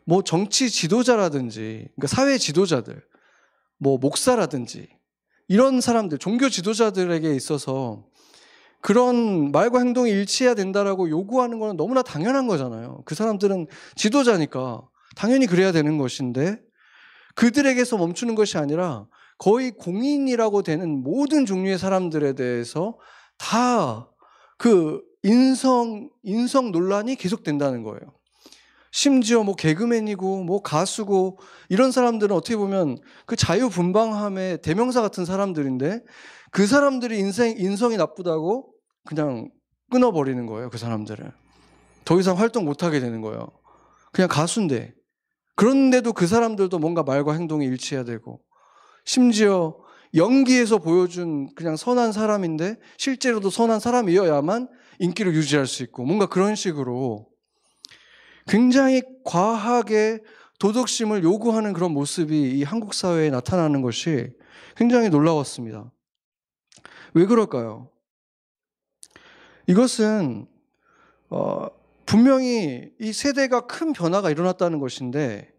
[0.03, 3.01] 뭐 정치 지도자라든지 그러니까 사회 지도자들
[3.77, 4.89] 뭐 목사라든지
[5.47, 8.05] 이런 사람들 종교 지도자들에게 있어서
[8.81, 13.01] 그런 말과 행동이 일치해야 된다라고 요구하는 거는 너무나 당연한 거잖아요.
[13.05, 14.81] 그 사람들은 지도자니까
[15.15, 16.59] 당연히 그래야 되는 것인데
[17.35, 22.97] 그들에게서 멈추는 것이 아니라 거의 공인이라고 되는 모든 종류의 사람들에 대해서
[23.37, 24.07] 다
[24.57, 27.99] 그 인성 인성 논란이 계속된다는 거예요.
[28.95, 36.01] 심지어 뭐 개그맨이고 뭐 가수고 이런 사람들은 어떻게 보면 그 자유분방함의 대명사 같은 사람들인데
[36.51, 38.71] 그 사람들이 인생 인성이 나쁘다고
[39.05, 39.49] 그냥
[39.91, 40.69] 끊어버리는 거예요.
[40.69, 41.29] 그 사람들을
[42.05, 43.49] 더 이상 활동 못 하게 되는 거예요.
[44.13, 44.93] 그냥 가수인데
[45.57, 48.39] 그런데도 그 사람들도 뭔가 말과 행동이 일치해야 되고
[49.03, 49.75] 심지어
[50.15, 57.34] 연기에서 보여준 그냥 선한 사람인데 실제로도 선한 사람이어야만 인기를 유지할 수 있고 뭔가 그런 식으로
[58.47, 60.21] 굉장히 과하게
[60.59, 64.31] 도덕심을 요구하는 그런 모습이 이 한국 사회에 나타나는 것이
[64.75, 65.91] 굉장히 놀라웠습니다.
[67.13, 67.89] 왜 그럴까요?
[69.67, 70.47] 이것은
[71.29, 71.67] 어,
[72.05, 75.51] 분명히 이 세대가 큰 변화가 일어났다는 것인데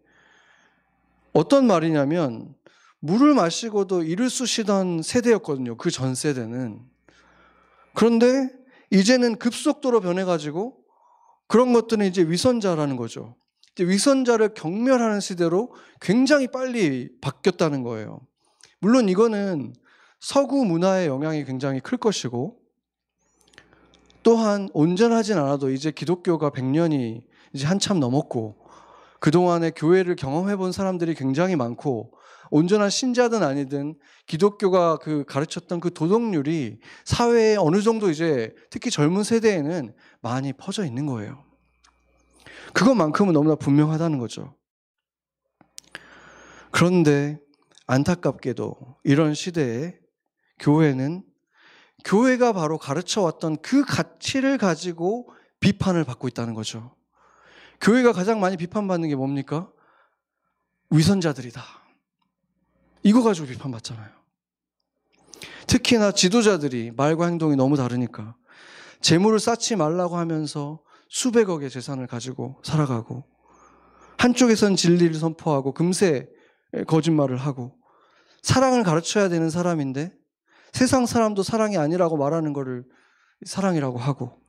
[1.33, 2.55] 어떤 말이냐면
[2.99, 5.77] 물을 마시고도 이를 쑤시던 세대였거든요.
[5.77, 6.79] 그 전 세대는.
[7.93, 8.49] 그런데
[8.89, 10.77] 이제는 급속도로 변해가지고
[11.47, 13.35] 그런 것들은 이제 위선자라는 거죠.
[13.79, 18.21] 위선자를 경멸하는 시대로 굉장히 빨리 바뀌었다는 거예요.
[18.79, 19.73] 물론 이거는
[20.19, 22.57] 서구 문화의 영향이 굉장히 클 것이고
[24.23, 28.55] 또한 온전하진 않아도 이제 기독교가 100년이 이제 한참 넘었고
[29.19, 32.11] 그동안에 교회를 경험해 본 사람들이 굉장히 많고
[32.49, 39.93] 온전한 신자든 아니든 기독교가 그 가르쳤던 그 도덕률이 사회에 어느 정도 이제 특히 젊은 세대에는
[40.21, 41.43] 많이 퍼져 있는 거예요.
[42.73, 44.55] 그것만큼은 너무나 분명하다는 거죠.
[46.71, 47.39] 그런데
[47.87, 49.97] 안타깝게도 이런 시대에
[50.59, 51.23] 교회는
[52.03, 55.29] 교회가 바로 가르쳐 왔던 그 가치를 가지고
[55.59, 56.95] 비판을 받고 있다는 거죠.
[57.81, 59.71] 교회가 가장 많이 비판받는 게 뭡니까?
[60.89, 61.63] 위선자들이다.
[63.07, 64.09] 이거 가지고 비판받잖아요.
[65.65, 68.35] 특히나 지도자들이 말과 행동이 너무 다르니까
[68.99, 73.23] 재물을 쌓지 말라고 하면서 수백억의 재산을 가지고 살아가고
[74.17, 76.27] 한쪽에선 진리를 선포하고 금세
[76.85, 77.77] 거짓말을 하고
[78.41, 80.11] 사랑을 가르쳐야 되는 사람인데
[80.73, 82.83] 세상 사람도 사랑이 아니라고 말하는 것을
[83.45, 84.41] 사랑이라고 하고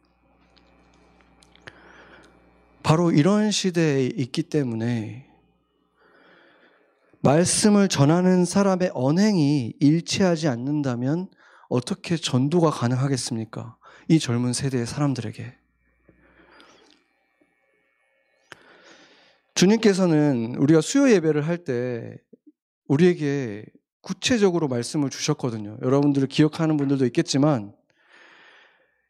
[2.83, 5.28] 바로 이런 시대에 있기 때문에
[7.21, 11.29] 말씀을 전하는 사람의 언행이 일치하지 않는다면
[11.69, 13.77] 어떻게 전도가 가능하겠습니까?
[14.09, 15.55] 이 젊은 세대의 사람들에게.
[19.55, 22.17] 주님께서는 우리가 수요 예배를 할 때
[22.87, 23.67] 우리에게
[24.01, 25.77] 구체적으로 말씀을 주셨거든요.
[25.83, 27.75] 여러분들을 기억하는 분들도 있겠지만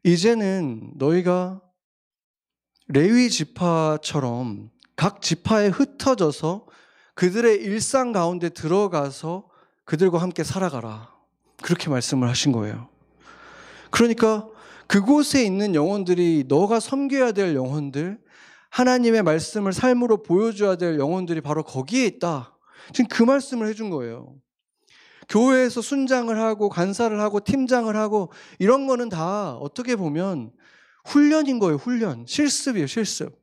[0.02, 1.60] 이제는 너희가
[2.88, 6.66] 레위 지파처럼 각 지파에 흩어져서
[7.18, 9.48] 그들의 일상 가운데 들어가서
[9.84, 11.12] 그들과 함께 살아가라.
[11.64, 12.88] 그렇게 말씀을 하신 거예요.
[13.90, 14.46] 그러니까
[14.86, 18.20] 그곳에 있는 영혼들이 너가 섬겨야 될 영혼들,
[18.70, 22.56] 하나님의 말씀을 삶으로 보여줘야 될 영혼들이 바로 거기에 있다.
[22.92, 24.36] 지금 그 말씀을 해준 거예요.
[25.28, 30.52] 교회에서 순장을 하고 간사를 하고 팀장을 하고 이런 거는 다 어떻게 보면
[31.04, 32.26] 훈련인 거예요, 훈련.
[32.28, 33.42] 실습이에요, 실습.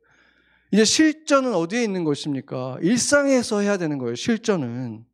[0.76, 2.80] 이제 실전은 어디에 있는 것입니까?
[2.82, 5.06] 일상에서 해야 되는 거예요, 실전은.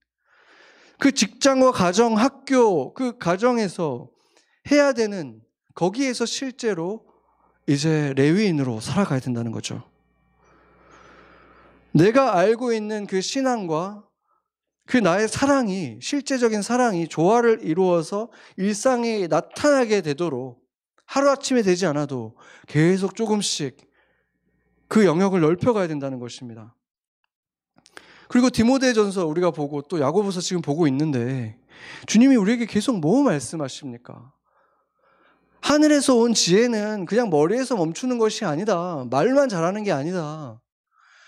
[0.97, 4.09] 그 직장과 가정, 학교, 그 가정에서
[4.71, 5.39] 해야 되는
[5.75, 7.05] 거기에서 실제로
[7.67, 9.87] 이제 레위인으로 살아가야 된다는 거죠.
[11.91, 14.03] 내가 알고 있는 그 신앙과
[14.87, 20.59] 그 나의 사랑이, 실제적인 사랑이 조화를 이루어서 일상에 나타나게 되도록
[21.05, 22.35] 하루아침에 되지 않아도
[22.67, 23.90] 계속 조금씩
[24.91, 26.75] 그 영역을 넓혀가야 된다는 것입니다.
[28.27, 31.57] 그리고 디모데전서 우리가 보고 또 야고보서 지금 보고 있는데
[32.07, 34.33] 주님이 우리에게 계속 뭐 말씀하십니까?
[35.61, 39.05] 하늘에서 온 지혜는 그냥 머리에서 멈추는 것이 아니다.
[39.09, 40.61] 말만 잘하는 게 아니다.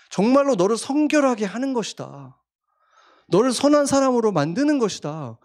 [0.09, 2.37] 정말로 너를 성결하게 하는 것이다.
[3.29, 5.39] 너를 선한 사람으로 만드는 것이다.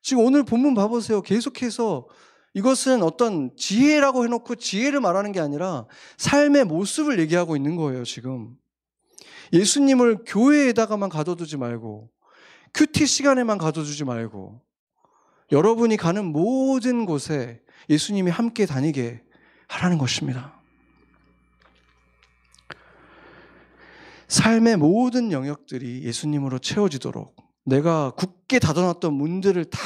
[0.00, 1.22] 지금 오늘 본문 봐보세요.
[1.22, 2.06] 계속해서
[2.54, 5.86] 이것은 어떤 지혜라고 해놓고 지혜를 말하는 게 아니라
[6.16, 8.56] 삶의 모습을 얘기하고 있는 거예요, 지금.
[9.52, 12.10] 예수님을 교회에다가만 가둬두지 말고,
[12.72, 14.60] 큐티 시간에만 가둬두지 말고,
[15.52, 19.22] 여러분이 가는 모든 곳에 예수님이 함께 다니게
[19.68, 20.60] 하라는 것입니다.
[24.28, 29.78] 삶의 모든 영역들이 예수님으로 채워지도록 내가 굳게 닫아놨던 문들을 다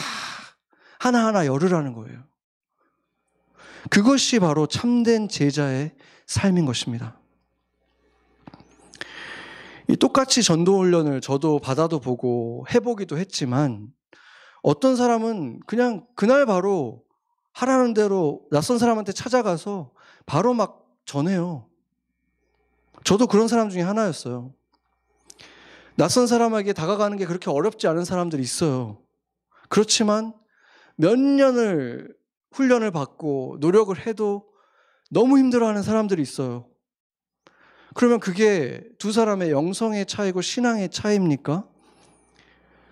[0.99, 2.29] 하나하나 열으라는 거예요.
[3.91, 5.93] 그것이 바로 참된 제자의
[6.27, 7.19] 삶인 것입니다.
[9.89, 13.89] 이 똑같이 전도 훈련을 저도 받아도 보고 해보기도 했지만
[14.63, 17.03] 어떤 사람은 그냥 그날 바로
[17.53, 19.93] 하라는 대로 낯선 사람한테 찾아가서
[20.27, 21.67] 바로 막 전해요.
[23.05, 24.53] 저도 그런 사람 중에 하나였어요.
[25.97, 29.01] 낯선 사람에게 다가가는 게 그렇게 어렵지 않은 사람들이 있어요.
[29.71, 30.35] 그렇지만
[30.97, 32.15] 몇 년을
[32.59, 34.45] 훈련을 받고 노력을 해도
[35.11, 36.67] 너무 힘들어하는 사람들이 있어요.
[37.95, 41.65] 그러면 그게 두 사람의 영성의 차이고 신앙의 차이입니까?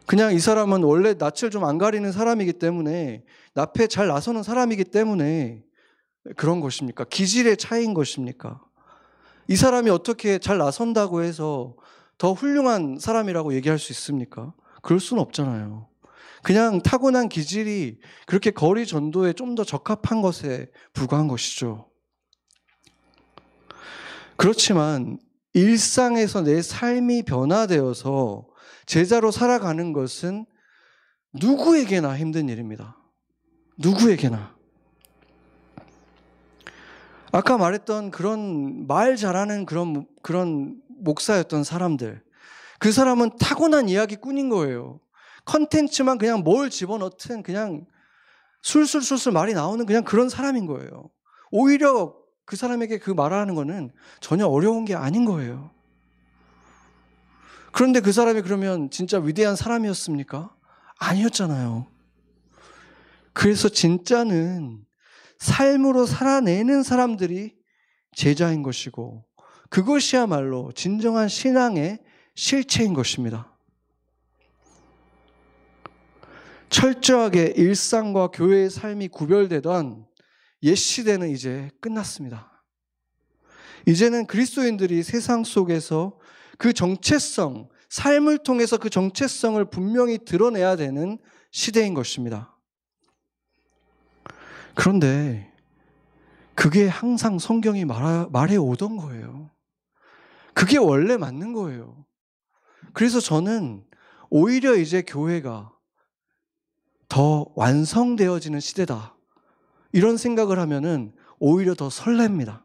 [0.06, 3.24] 그냥 이 사람은 원래 낯을 좀 안 가리는 사람이기 때문에
[3.54, 5.64] 낯에 잘 나서는 사람이기 때문에
[6.36, 7.04] 그런 것입니까?
[7.04, 8.60] 기질의 차이인 것입니까?
[9.48, 11.74] 이 사람이 어떻게 잘 나선다고 해서
[12.18, 14.54] 더 훌륭한 사람이라고 얘기할 수 있습니까?
[14.82, 15.88] 그럴 수는 없잖아요.
[16.46, 21.90] 그냥 타고난 기질이 그렇게 거리 전도에 좀 더 적합한 것에 불과한 것이죠.
[24.36, 25.18] 그렇지만
[25.54, 28.46] 일상에서 내 삶이 변화되어서
[28.86, 30.46] 제자로 살아가는 것은
[31.32, 32.96] 누구에게나 힘든 일입니다.
[33.78, 34.54] 누구에게나.
[37.32, 42.22] 아까 말했던 그런 말 잘하는 그런, 그런 목사였던 사람들.
[42.78, 45.00] 그 사람은 타고난 이야기꾼인 거예요.
[45.46, 47.86] 컨텐츠만 그냥 뭘 집어넣든 그냥
[48.62, 51.10] 술술술술 말이 나오는 그냥 그런 사람인 거예요.
[51.50, 55.70] 오히려 그 사람에게 그 말하는 거는 전혀 어려운 게 아닌 거예요.
[57.72, 60.54] 그런데 그 사람이 그러면 진짜 위대한 사람이었습니까?
[60.98, 61.86] 아니었잖아요.
[63.32, 64.84] 그래서 진짜는
[65.38, 67.54] 삶으로 살아내는 사람들이
[68.14, 69.24] 제자인 것이고
[69.68, 71.98] 그것이야말로 진정한 신앙의
[72.34, 73.55] 실체인 것입니다.
[76.76, 80.06] 철저하게 일상과 교회의 삶이 구별되던
[80.64, 82.62] 옛 시대는 이제 끝났습니다.
[83.86, 86.18] 이제는 그리스도인들이 세상 속에서
[86.58, 91.16] 그 정체성, 삶을 통해서 그 정체성을 분명히 드러내야 되는
[91.50, 92.54] 시대인 것입니다.
[94.74, 95.50] 그런데
[96.54, 99.50] 그게 항상 성경이 말해 오던 거예요.
[100.52, 102.04] 그게 원래 맞는 거예요.
[102.92, 103.82] 그래서 저는
[104.28, 105.72] 오히려 이제 교회가
[107.08, 109.16] 더 완성되어지는 시대다.
[109.92, 112.62] 이런 생각을 하면은 오히려 더 설렙니다.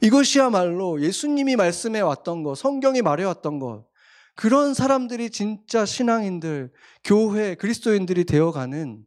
[0.00, 3.86] 이것이야말로 예수님이 말씀해 왔던 것, 성경이 말해 왔던 것,
[4.34, 6.72] 그런 사람들이 진짜 신앙인들,
[7.04, 9.04] 교회, 그리스도인들이 되어가는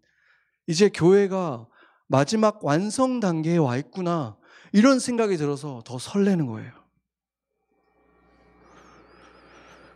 [0.68, 1.68] 이제 교회가
[2.08, 4.38] 마지막 완성 단계에 와 있구나.
[4.72, 6.72] 이런 생각이 들어서 더 설레는 거예요.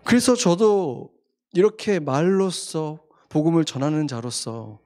[0.04, 1.12] 그래서 저도
[1.54, 4.80] 이렇게 말로써 복음을 전하는 자로서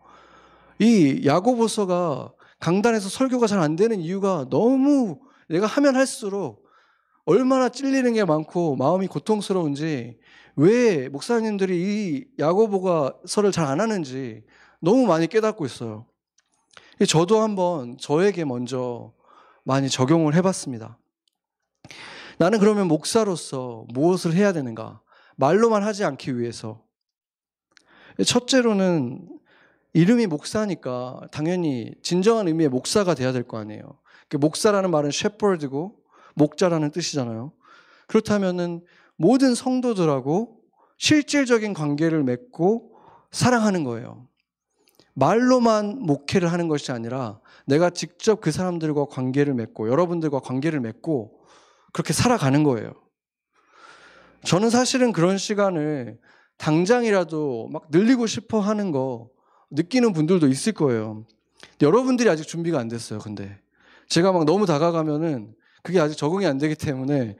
[0.80, 6.64] 이 야고보서가 강단에서 설교가 잘 안 되는 이유가 너무 내가 하면 할수록
[7.26, 10.20] 얼마나 찔리는 게 많고 마음이 고통스러운지
[10.58, 14.44] 왜 목사님들이 이 야고보가 설을 잘 안 하는지
[14.80, 16.06] 너무 많이 깨닫고 있어요.
[17.10, 19.12] 저도 한번 저에게 먼저
[19.64, 20.98] 많이 적용을 해봤습니다.
[22.38, 25.02] 나는 그러면 목사로서 무엇을 해야 되는가?
[25.38, 26.85] 말로만 하지 않기 위해서.
[28.24, 29.28] 첫째로는
[29.94, 34.00] 이름이 목사니까 당연히 진정한 의미의 목사가 돼야 될 거 아니에요.
[34.30, 35.96] 그 목사라는 말은 셰퍼드고
[36.36, 37.54] 목자라는 뜻이잖아요.
[38.08, 38.84] 그렇다면은
[39.16, 40.60] 모든 성도들하고
[40.98, 42.96] 실질적인 관계를 맺고
[43.32, 44.28] 사랑하는 거예요.
[45.14, 51.40] 말로만 목회를 하는 것이 아니라 내가 직접 그 사람들과 관계를 맺고 여러분들과 관계를 맺고
[51.94, 52.94] 그렇게 살아가는 거예요.
[54.44, 56.20] 저는 사실은 그런 시간을
[56.58, 59.30] 당장이라도 막 늘리고 싶어 하는 거
[59.72, 61.26] 느끼는 분들도 있을 거예요.
[61.82, 63.60] 여러분들이 아직 준비가 안 됐어요, 근데.
[64.08, 65.54] 제가 막 너무 다가가면은
[65.84, 67.38] 그게 아직 적응이 안 되기 때문에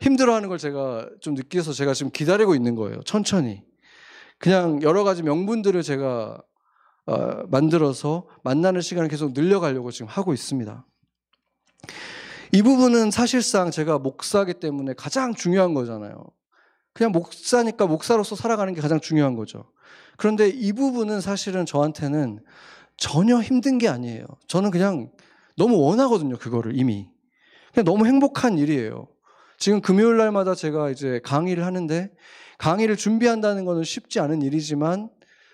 [0.00, 3.00] 힘들어하는 걸 제가 좀 느껴서 제가 지금 기다리고 있는 거예요.
[3.02, 3.62] 천천히.
[4.38, 6.40] 그냥 여러 가지 명분들을 제가
[7.06, 10.84] 어, 만들어서 만나는 시간을 계속 늘려가려고 지금 하고 있습니다.
[12.52, 16.22] 이 부분은 사실상 제가 목사기 때문에 가장 중요한 거잖아요.
[16.98, 19.70] 그냥 목사니까 목사로서 살아가는 게 가장 중요한 거죠.
[20.16, 22.40] 그런데 이 부분은 사실은 저한테는
[22.96, 24.26] 전혀 힘든 게 아니에요.
[24.48, 25.12] 저는 그냥
[25.56, 27.08] 너무 원하거든요, 그거를 이미.
[27.72, 29.06] 그냥 너무 행복한 일이에요.
[29.58, 32.10] 지금 금요일 날마다 제가 이제 강의를 하는데
[32.58, 35.08] 강의를 준비한다는 것은 쉽지 않은 일이지만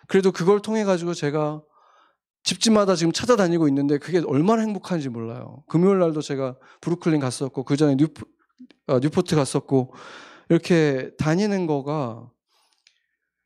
[0.09, 1.61] 그래도 그걸 통해 가지고 제가
[2.43, 5.63] 집집마다 지금 찾아다니고 있는데 그게 얼마나 행복한지 몰라요.
[5.69, 8.09] 금요일 날도 제가 브루클린 갔었고 그 전에 뉴
[8.87, 9.93] 어, 뉴포트 갔었고
[10.49, 12.31] 이렇게 다니는 거가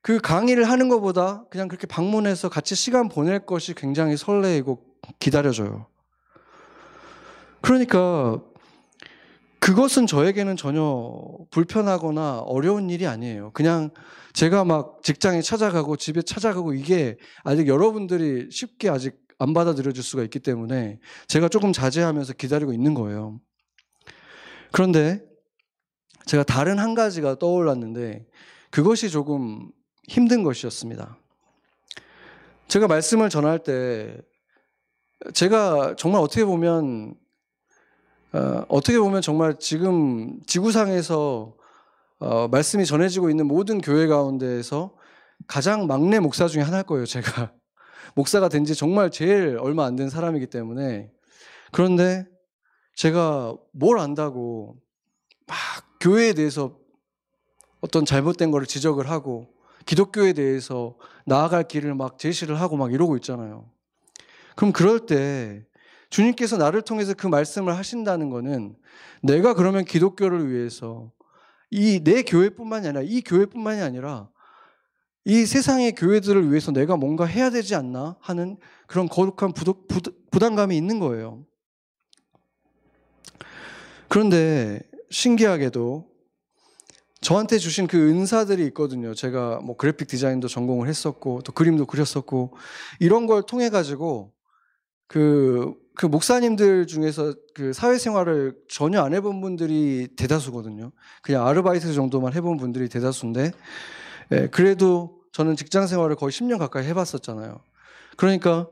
[0.02, 4.82] 그 강의를 하는 것보다 그냥 그렇게 방문해서 같이 시간 보낼 것이 굉장히 설레이고
[5.18, 5.86] 기다려져요.
[7.60, 8.40] 그러니까
[9.60, 11.12] 그것은 저에게는 전혀
[11.50, 13.50] 불편하거나 어려운 일이 아니에요.
[13.52, 13.90] 그냥
[14.32, 20.22] 제가 막 직장에 찾아가고 집에 찾아가고 이게 아직 여러분들이 쉽게 아직 안 받아들여 줄 수가
[20.24, 23.40] 있기 때문에 제가 조금 자제하면서 기다리고 있는 거예요.
[24.72, 25.22] 그런데
[26.28, 28.26] 제가 다른 한 가지가 떠올랐는데
[28.70, 29.70] 그것이 조금
[30.06, 31.16] 힘든 것이었습니다.
[32.68, 34.20] 제가 말씀을 전할 때
[35.32, 37.14] 제가 정말 어떻게 보면
[38.34, 41.54] 어, 어떻게 보면 정말 지금 지구상에서
[42.18, 44.94] 어, 말씀이 전해지고 있는 모든 교회 가운데에서
[45.46, 47.52] 가장 막내 목사 중에 하나일 거예요, 제가.
[48.14, 51.10] 목사가 된 지 정말 제일 얼마 안 된 사람이기 때문에.
[51.72, 52.26] 그런데
[52.96, 54.76] 제가 뭘 안다고
[55.46, 55.56] 막
[56.00, 56.78] 교회에 대해서
[57.80, 59.48] 어떤 잘못된 거를 지적을 하고
[59.86, 63.70] 기독교에 대해서 나아갈 길을 막 제시를 하고 막 이러고 있잖아요.
[64.56, 65.64] 그럼 그럴 때
[66.10, 68.76] 주님께서 나를 통해서 그 말씀을 하신다는 거는
[69.22, 71.12] 내가 그러면 기독교를 위해서
[71.70, 74.28] 이 내 교회뿐만이 아니라 이 교회뿐만이 아니라
[75.24, 79.52] 이 세상의 교회들을 위해서 내가 뭔가 해야 되지 않나 하는 그런 거룩한
[80.30, 81.44] 부담감이 있는 거예요.
[84.08, 84.80] 그런데
[85.10, 86.08] 신기하게도
[87.20, 89.14] 저한테 주신 그 은사들이 있거든요.
[89.14, 92.54] 제가 뭐 그래픽 디자인도 전공을 했었고 또 그림도 그렸었고
[93.00, 94.32] 이런 걸 통해 가지고
[95.08, 100.92] 그, 그 목사님들 중에서 그 사회생활을 전혀 안 해본 분들이 대다수거든요.
[101.22, 103.52] 그냥 아르바이트 정도만 해본 분들이 대다수인데,
[104.32, 107.58] 예, 그래도 저는 직장 생활을 거의 10년 가까이 해봤었잖아요.
[108.16, 108.68] 그러니까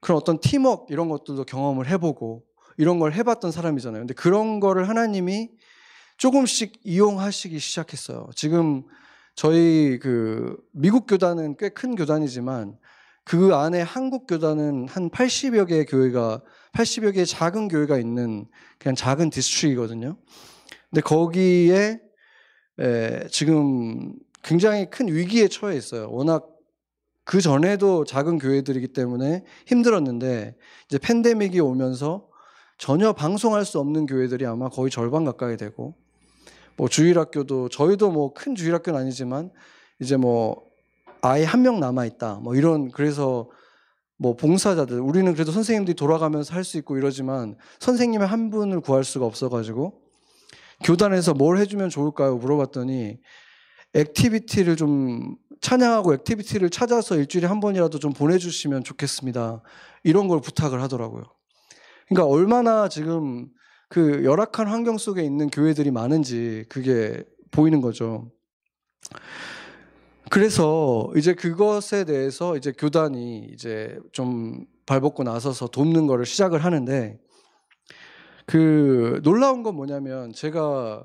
[0.00, 2.42] 그런 어떤 팀워크 이런 것들도 경험을 해보고
[2.76, 4.02] 이런 걸 해봤던 사람이잖아요.
[4.02, 5.50] 근데 그런 거를 하나님이
[6.16, 8.28] 조금씩 이용하시기 시작했어요.
[8.34, 8.84] 지금
[9.34, 12.78] 저희 그 미국 교단은 꽤 큰 교단이지만
[13.24, 16.42] 그 안에 한국 교단은 한 80여 개의 교회가
[16.72, 18.46] 80여 개의 작은 교회가 있는
[18.78, 20.16] 그냥 작은 district이거든요.
[20.90, 22.00] 근데 거기에
[22.78, 26.08] 에, 지금 굉장히 큰 위기에 처해 있어요.
[26.10, 26.46] 워낙
[27.24, 30.54] 그 전에도 작은 교회들이기 때문에 힘들었는데
[30.88, 32.28] 이제 팬데믹이 오면서
[32.78, 35.96] 전혀 방송할 수 없는 교회들이 아마 거의 절반 가까이 되고
[36.76, 39.50] 뭐 주일학교도 저희도 뭐 큰 주일학교는 아니지만
[40.00, 40.62] 이제 뭐
[41.22, 42.40] 아예 한명 남아 있다.
[42.42, 43.50] 뭐 이런 그래서
[44.18, 49.26] 뭐 봉사자들 우리는 그래도 선생님들이 돌아가면서 할 수 있고 이러지만 선생님의 한 분을 구할 수가
[49.26, 50.00] 없어가지고
[50.84, 52.36] 교단에서 뭘 해주면 좋을까요?
[52.36, 53.18] 물어봤더니
[53.94, 59.62] activity를 좀 찬양하고 activity를 찾아서 일주일에 한 번이라도 좀 보내주시면 좋겠습니다.
[60.04, 61.24] 이런 걸 부탁을 하더라고요.
[62.08, 63.48] 그러니까 얼마나 지금
[63.88, 68.30] 그 열악한 환경 속에 있는 교회들이 많은지 그게 보이는 거죠.
[70.30, 77.18] 그래서 이제 그것에 대해서 이제 교단이 이제 좀 발벗고 나서서 돕는 거를 시작을 하는데
[78.46, 81.04] 그 놀라운 건 뭐냐면 제가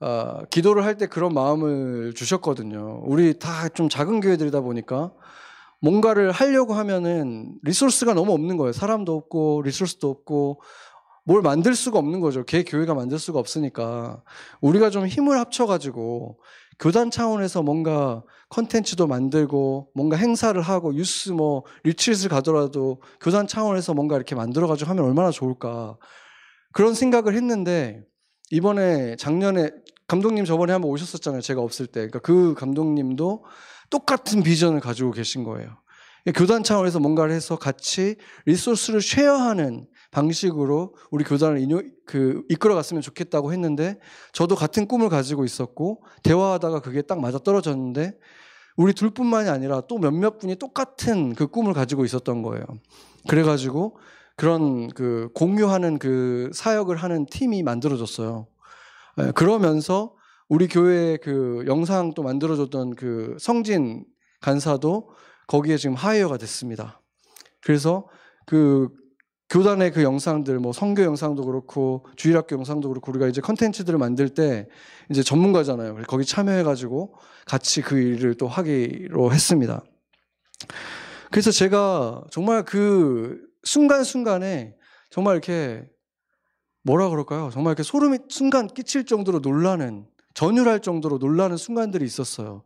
[0.00, 3.02] 아, 기도를 할 때 그런 마음을 주셨거든요.
[3.04, 5.12] 우리 다 좀 작은 교회들이다 보니까
[5.80, 8.72] 뭔가를 하려고 하면은 리소스가 너무 없는 거예요.
[8.72, 10.60] 사람도 없고 리소스도 없고
[11.26, 12.44] 뭘 만들 수가 없는 거죠.
[12.44, 14.22] 개 교회가 만들 수가 없으니까
[14.60, 16.38] 우리가 좀 힘을 합쳐가지고
[16.78, 24.14] 교단 차원에서 뭔가 컨텐츠도 만들고 뭔가 행사를 하고 유스 뭐 retreat을 가더라도 교단 차원에서 뭔가
[24.14, 25.96] 이렇게 만들어가지고 하면 얼마나 좋을까
[26.72, 28.04] 그런 생각을 했는데
[28.50, 29.70] 이번에 작년에
[30.06, 31.40] 감독님 저번에 한번 오셨었잖아요.
[31.40, 32.06] 제가 없을 때.
[32.06, 33.44] 그러니까 그 감독님도
[33.90, 35.70] 똑같은 비전을 가지고 계신 거예요.
[36.36, 43.98] 교단 차원에서 뭔가를 해서 같이 resource를 share하는 방식으로 우리 교단을 인요, 그 이끌어갔으면 좋겠다고 했는데
[44.32, 48.18] 저도 같은 꿈을 가지고 있었고 대화하다가 그게 딱 맞아 떨어졌는데
[48.78, 52.64] 우리 둘뿐만이 아니라 또 몇몇 분이 똑같은 그 꿈을 가지고 있었던 거예요.
[53.28, 53.98] 그래가지고
[54.36, 58.46] 그런 그 공유하는 그 사역을 하는 팀이 만들어졌어요.
[59.20, 60.14] 예, 그러면서
[60.48, 64.06] 우리 교회 그 영상 또 만들어줬던 그 성진
[64.40, 65.10] 간사도
[65.46, 67.02] 거기에 지금 하이어가 됐습니다.
[67.60, 68.06] 그래서
[68.46, 68.88] 그
[69.48, 74.66] 교단의 그 영상들, 뭐 성교 영상도 그렇고 주일학교 영상도 그렇고 우리가 이제 컨텐츠들을 만들 때
[75.08, 76.02] 이제 전문가잖아요.
[76.08, 77.14] 거기 참여해가지고
[77.46, 79.82] 같이 그 일을 또 하기로 했습니다.
[81.30, 84.74] 그래서 제가 정말 그 순간순간에
[85.10, 85.84] 정말 이렇게
[86.82, 87.50] 뭐라 그럴까요?
[87.52, 92.62] 정말 이렇게 소름이 순간 끼칠 정도로 놀라는 전율할 정도로 놀라는 순간들이 있었어요.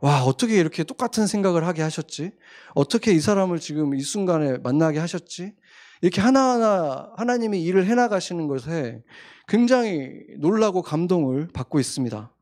[0.00, 2.32] 와, 어떻게 이렇게 똑같은 생각을 하게 하셨지?
[2.74, 5.52] 어떻게 이 사람을 지금 이 순간에 만나게 하셨지?
[6.00, 9.02] 이렇게 하나하나 하나님이 일을 해나가시는 것에
[9.48, 12.32] 굉장히 놀라고 감동을 받고 있습니다.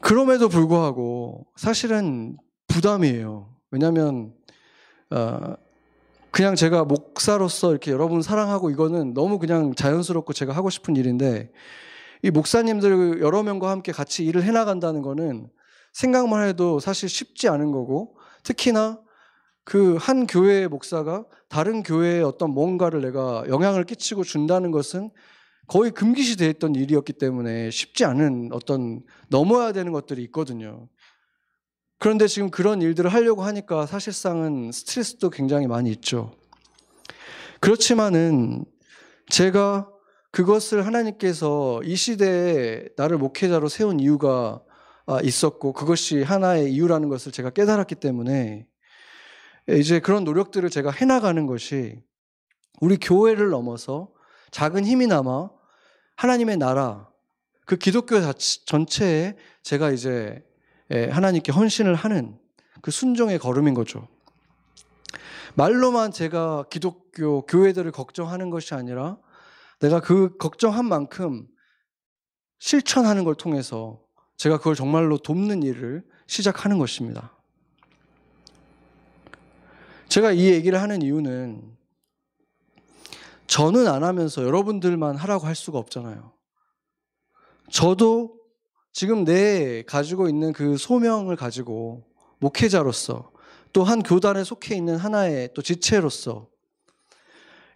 [0.00, 2.36] 그럼에도 불구하고 사실은
[2.68, 3.54] 부담이에요.
[3.70, 4.34] 왜냐하면
[5.10, 5.54] 어,
[6.30, 11.50] 그냥 제가 목사로서 이렇게 여러분 사랑하고 이거는 너무 그냥 자연스럽고 제가 하고 싶은 일인데
[12.22, 15.48] 이 목사님들 여러 명과 함께 같이 일을 해나간다는 거는
[15.94, 19.00] 생각만 해도 사실 쉽지 않은 거고 특히나
[19.66, 25.10] 그 한 교회의 목사가 다른 교회에 어떤 뭔가를 내가 영향을 끼치고 준다는 것은
[25.66, 30.88] 거의 금기시 되어 있던 일이었기 때문에 쉽지 않은 어떤 넘어야 되는 것들이 있거든요.
[31.98, 36.32] 그런데 지금 그런 일들을 하려고 하니까 사실상은 스트레스도 굉장히 많이 있죠.
[37.58, 38.64] 그렇지만은
[39.30, 39.90] 제가
[40.30, 44.62] 그것을 하나님께서 이 시대에 나를 목회자로 세운 이유가
[45.06, 48.68] 아, 있었고 그것이 하나의 이유라는 것을 제가 깨달았기 때문에
[49.68, 52.00] 이제 그런 노력들을 제가 해나가는 것이
[52.80, 54.12] 우리 교회를 넘어서
[54.50, 55.50] 작은 힘이나마
[56.16, 57.08] 하나님의 나라
[57.64, 58.16] 그 기독교
[58.66, 60.44] 전체에 제가 이제
[60.92, 62.38] 예, 하나님께 헌신을 하는
[62.80, 64.06] 그 순종의 걸음인 거죠.
[65.54, 69.18] 말로만 제가 기독교 교회들을 걱정하는 것이 아니라
[69.80, 71.48] 내가 그 걱정한 만큼
[72.58, 74.00] 실천하는 걸 통해서
[74.36, 77.35] 제가 그걸 정말로 돕는 일을 시작하는 것입니다.
[80.08, 81.76] 제가 이 얘기를 하는 이유는
[83.46, 86.32] 저는 안 하면서 여러분들만 하라고 할 수가 없잖아요.
[87.70, 88.36] 저도
[88.92, 92.04] 지금 내 가지고 있는 그 소명을 가지고
[92.38, 93.32] 목회자로서
[93.72, 96.48] 또 한 교단에 속해 있는 하나의 또 지체로서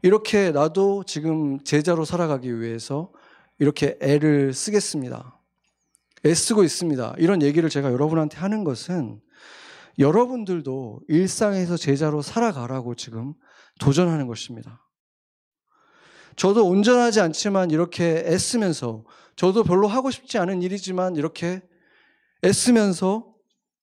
[0.03, 3.13] 이렇게 나도 지금 제자로 살아가기 위해서
[3.59, 5.39] 이렇게 애를 쓰겠습니다.
[6.25, 7.17] 애쓰고 있습니다.
[7.19, 9.21] 이런 얘기를 제가 여러분한테 하는 것은
[9.99, 13.35] 여러분들도 일상에서 제자로 살아가라고 지금
[13.79, 14.87] 도전하는 것입니다.
[16.37, 19.05] 저도 온전하지 않지만 이렇게 애쓰면서
[19.37, 21.63] 저도 별로 하고 싶지 않은 일이지만 이렇게
[22.45, 23.35] 애쓰면서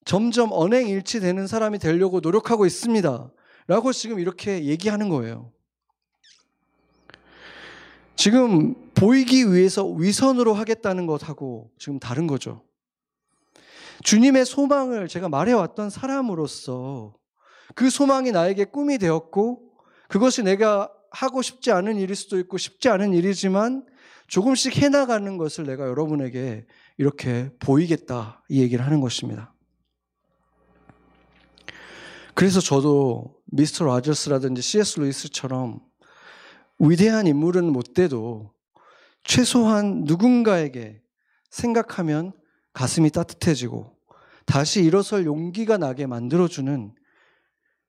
[0.05, 3.31] 점점 언행일치 되는 사람이 되려고 노력하고 있습니다.
[3.67, 5.51] 라고 지금 이렇게 얘기하는 거예요.
[8.15, 12.66] 지금 보이기 위해서 위선으로 하겠다는 것하고 지금 다른 거죠.
[14.03, 17.15] 주님의 소망을 제가 말해왔던 사람으로서
[17.75, 19.61] 그 소망이 나에게 꿈이 되었고
[20.07, 23.85] 그것이 내가 하고 싶지 않은 일일 수도 있고 쉽지 않은 일이지만
[24.27, 26.65] 조금씩 해나가는 것을 내가 여러분에게
[26.97, 29.53] 이렇게 보이겠다 이 얘기를 하는 것입니다.
[32.33, 34.99] 그래서 저도 미스터 라저스라든지 C.S.
[34.99, 35.79] 루이스처럼
[36.77, 38.51] 위대한 인물은 못 돼도
[39.23, 41.01] 최소한 누군가에게
[41.49, 42.33] 생각하면
[42.77, 43.91] 가슴이 따뜻해지고
[44.45, 46.93] 다시 일어설 용기가 나게 만들어주는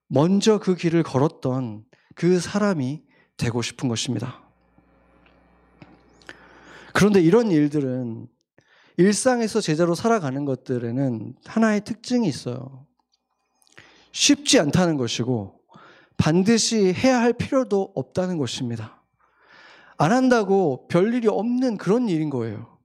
[0.06, 1.84] 먼저 그 길을 걸었던
[2.14, 3.02] 그 사람이
[3.36, 4.42] 되고 싶은 것입니다.
[6.94, 8.28] 그런데 이런 일들은
[8.96, 12.86] 일상에서 제자로 살아가는 것들에는 하나의 특징이 있어요.
[14.12, 15.60] 쉽지 않다는 것이고
[16.16, 19.02] 반드시 해야 할 필요도 없다는 것입니다.
[19.98, 22.77] 안 한다고 별일이 없는 그런 일인 거예요.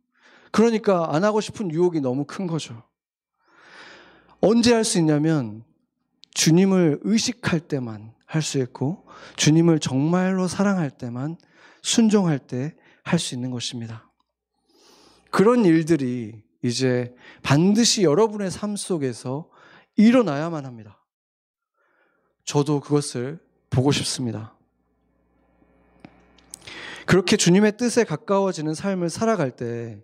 [0.53, 2.83] 그러니까 안 하고 싶은 유혹이 너무 큰 거죠.
[4.39, 5.63] 언제 할 수 있냐면
[6.35, 11.37] 주님을 의식할 때만 할 수 있고 주님을 정말로 사랑할 때만
[11.81, 14.09] 순종할 때 할 수 있는 것입니다.
[15.31, 19.49] 그런 일들이 이제 반드시 여러분의 삶 속에서
[19.95, 21.03] 일어나야만 합니다.
[22.45, 23.39] 저도 그것을
[23.69, 24.55] 보고 싶습니다.
[27.05, 30.01] 그렇게 주님의 뜻에 가까워지는 삶을 살아갈 때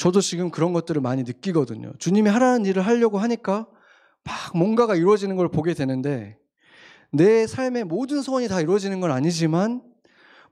[0.00, 1.92] 저도 지금 그런 것들을 많이 느끼거든요.
[1.98, 3.68] 주님이 하라는 일을 하려고 하니까
[4.24, 6.38] 막 뭔가가 이루어지는 걸 보게 되는데
[7.12, 9.82] 내 삶의 모든 소원이 다 이루어지는 건 아니지만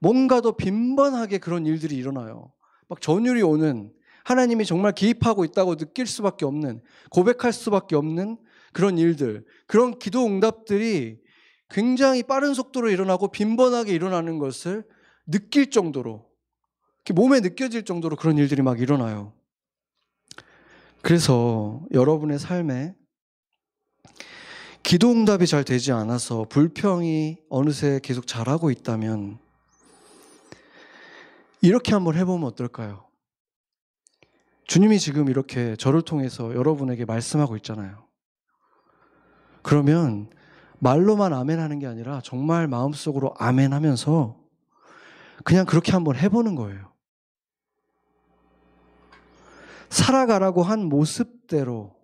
[0.01, 2.53] 뭔가 더 빈번하게 그런 일들이 일어나요.
[2.88, 3.90] 막 전율이 오는
[4.24, 8.36] 하나님이 정말 개입하고 있다고 느낄 수밖에 없는 고백할 수밖에 없는
[8.74, 11.20] 그런 일들, 그런 기도 응답들이
[11.70, 14.84] 굉장히 빠른 속도로 일어나고 빈번하게 일어나는 것을
[15.26, 16.28] 느낄 정도로
[17.14, 19.38] 몸에 느껴질 정도로 그런 일들이 막 일어나요.
[21.03, 22.94] 그래서 여러분의 삶에
[24.82, 29.38] 기도 응답이 잘 되지 않아서 불평이 어느새 계속 잘하고 있다면
[31.61, 33.05] 이렇게 한번 해보면 어떨까요?
[34.66, 38.07] 주님이 지금 이렇게 저를 통해서 여러분에게 말씀하고 있잖아요.
[39.62, 40.30] 그러면
[40.78, 44.36] 말로만 아멘 하는 게 아니라 정말 마음속으로 아멘 하면서
[45.44, 46.92] 그냥 그렇게 한번 해보는 거예요.
[49.91, 51.97] 살아가라고 한 모습대로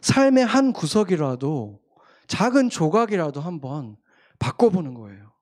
[0.00, 1.80] 삶의 한 구석이라도
[2.26, 3.96] 작은 조각이라도 한번
[4.38, 5.32] 바꿔보는 거예요.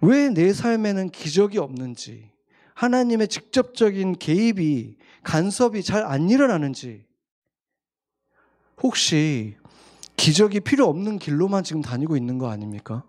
[0.00, 2.30] 왜 내 삶에는 기적이 없는지,
[2.74, 7.04] 하나님의 직접적인 개입이, 간섭이 잘 안 일어나는지,
[8.80, 9.56] 혹시
[10.16, 13.04] 기적이 필요 없는 길로만 지금 다니고 있는 거 아닙니까?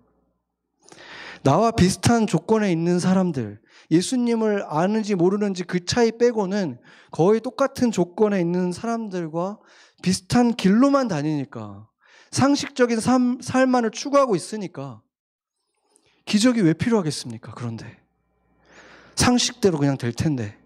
[1.44, 3.60] 나와 비슷한 조건에 있는 사람들,
[3.92, 6.80] 예수님을 아는지 모르는지 그 차이 빼고는
[7.12, 9.58] 거의 똑같은 조건에 있는 사람들과
[10.02, 11.88] 비슷한 길로만 다니니까
[12.32, 15.02] 상식적인 삶, 삶만을 추구하고 있으니까
[16.26, 17.54] 기적이 왜 필요하겠습니까?
[17.56, 17.98] 그런데
[19.16, 20.60] 상식대로 그냥 될 텐데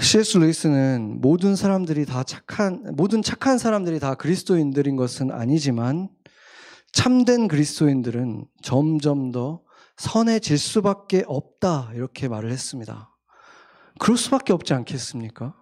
[0.00, 0.38] C.S.
[0.38, 6.08] 루이스는 모든 사람들이 다 착한 모든 착한 사람들이 다 그리스도인들인 것은 아니지만
[6.92, 9.62] 참된 그리스도인들은 점점 더
[9.96, 13.14] 선해질 수밖에 없다 이렇게 말을 했습니다.
[13.98, 15.54] 그럴 수밖에 없지 않겠습니까?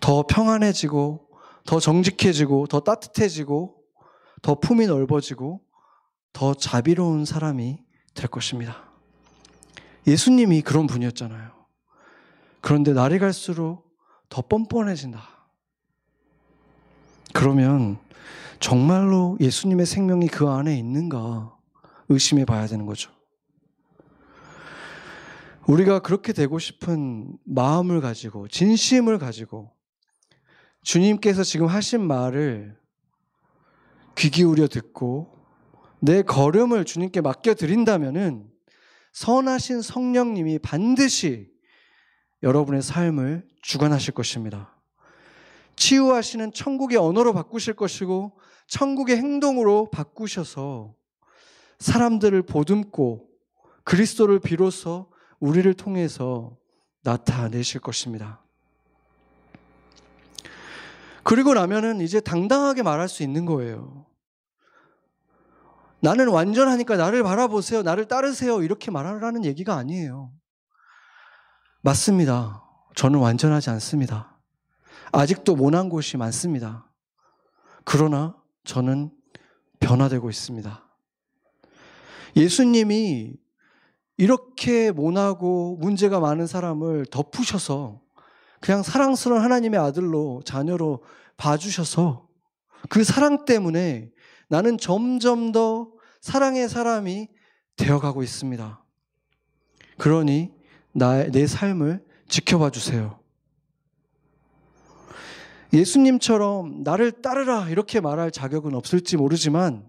[0.00, 1.28] 더 평안해지고
[1.64, 3.76] 더 정직해지고 더 따뜻해지고
[4.42, 5.60] 더 품이 넓어지고
[6.32, 7.78] 더 자비로운 사람이
[8.14, 8.88] 될 것입니다.
[10.06, 11.50] 예수님이 그런 분이었잖아요.
[12.60, 13.88] 그런데 날이 갈수록
[14.28, 15.37] 더 뻔뻔해진다.
[17.32, 17.98] 그러면
[18.60, 21.56] 정말로 예수님의 생명이 그 안에 있는가
[22.08, 23.10] 의심해 봐야 되는 거죠.
[25.66, 29.70] 우리가 그렇게 되고 싶은 마음을 가지고, 진심을 가지고,
[30.82, 32.74] 주님께서 지금 하신 말을
[34.16, 35.36] 귀 기울여 듣고,
[36.00, 38.48] 내 걸음을 주님께 맡겨드린다면은,
[39.12, 41.50] 선하신 성령님이 반드시
[42.42, 44.77] 여러분의 삶을 주관하실 것입니다.
[45.78, 48.32] 치유하시는 천국의 언어로 바꾸실 것이고
[48.66, 50.94] 천국의 행동으로 바꾸셔서
[51.78, 53.28] 사람들을 보듬고
[53.84, 56.56] 그리스도를 비로소 우리를 통해서
[57.02, 58.42] 나타내실 것입니다.
[61.22, 64.06] 그리고 나면은 이제 당당하게 말할 수 있는 거예요.
[66.00, 67.82] 나는 완전하니까 나를 바라보세요.
[67.82, 68.62] 나를 따르세요.
[68.62, 70.32] 이렇게 말하라는 얘기가 아니에요.
[71.82, 72.64] 맞습니다.
[72.96, 74.37] 저는 완전하지 않습니다.
[75.12, 76.90] 아직도 모난 곳이 많습니다.
[77.84, 79.10] 그러나 저는
[79.80, 80.84] 변화되고 있습니다.
[82.36, 83.34] 예수님이
[84.16, 88.00] 이렇게 모나고 문제가 많은 사람을 덮으셔서
[88.60, 91.04] 그냥 사랑스러운 하나님의 아들로 자녀로
[91.36, 92.26] 봐주셔서
[92.88, 94.10] 그 사랑 때문에
[94.48, 97.28] 나는 점점 더 사랑의 사람이
[97.76, 98.84] 되어가고 있습니다.
[99.98, 100.52] 그러니
[100.92, 103.20] 나의, 내 삶을 지켜봐 주세요.
[105.72, 109.88] 예수님처럼 나를 따르라 이렇게 말할 자격은 없을지 모르지만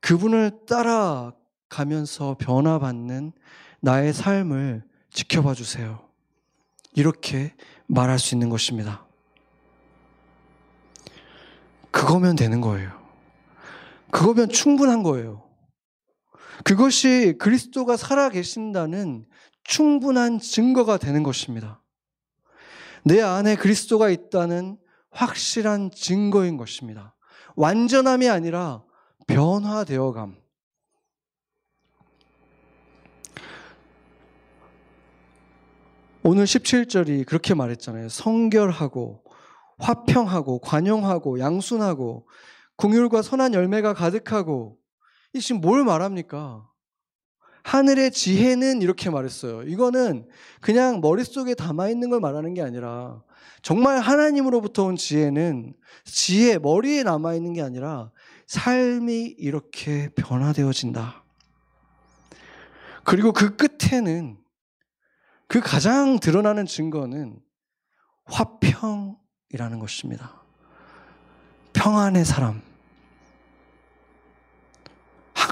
[0.00, 3.32] 그분을 따라가면서 변화받는
[3.80, 6.08] 나의 삶을 지켜봐 주세요.
[6.94, 7.54] 이렇게
[7.86, 9.06] 말할 수 있는 것입니다.
[11.90, 12.90] 그거면 되는 거예요.
[14.10, 15.42] 그거면 충분한 거예요.
[16.64, 19.26] 그것이 그리스도가 살아 계신다는
[19.64, 21.80] 충분한 증거가 되는 것입니다.
[23.04, 24.78] 내 안에 그리스도가 있다는
[25.10, 27.14] 확실한 증거인 것입니다.
[27.54, 28.82] 완전함이 아니라
[29.26, 30.36] 변화되어감.
[36.22, 38.08] 오늘 17절이 그렇게 말했잖아요.
[38.08, 39.22] 성결하고
[39.78, 42.26] 화평하고 관용하고 양순하고
[42.76, 44.78] 궁율과 선한 열매가 가득하고
[45.34, 46.66] 이 지금 뭘 말합니까?
[47.64, 49.62] 하늘의 지혜는 이렇게 말했어요.
[49.62, 50.28] 이거는
[50.60, 53.22] 그냥 머릿속에 담아있는 걸 말하는 게 아니라
[53.62, 58.10] 정말 하나님으로부터 온 지혜는 지혜, 머리에 남아있는 게 아니라
[58.46, 61.24] 삶이 이렇게 변화되어진다.
[63.02, 64.36] 그리고 그 끝에는
[65.48, 67.38] 그 가장 드러나는 증거는
[68.26, 70.42] 화평이라는 것입니다.
[71.72, 72.73] 평안의 사람.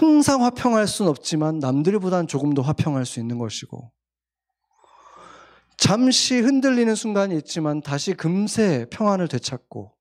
[0.03, 3.93] 항상 화평할 수는 없지만 남들보다는 조금 더 화평할 수 있는 것이고
[5.77, 9.93] 잠시 흔들리는 순간이 있지만 다시 금세 평안을 되찾고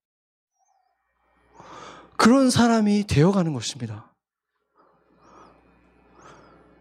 [2.17, 4.11] 그런 사람이 되어가는 것입니다.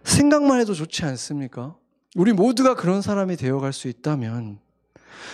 [0.05, 1.77] 생각만 해도 좋지 않습니까?
[2.16, 4.61] 우리 모두가 그런 사람이 되어갈 수 있다면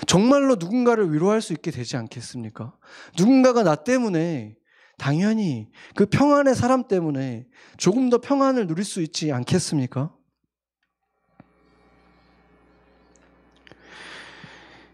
[0.08, 2.76] 정말로 누군가를 위로할 수 있게 되지 않겠습니까?
[3.16, 4.56] 누군가가 나 때문에
[4.96, 10.12] 당연히 그 평안의 사람 때문에 조금 더 평안을 누릴 수 있지 않겠습니까?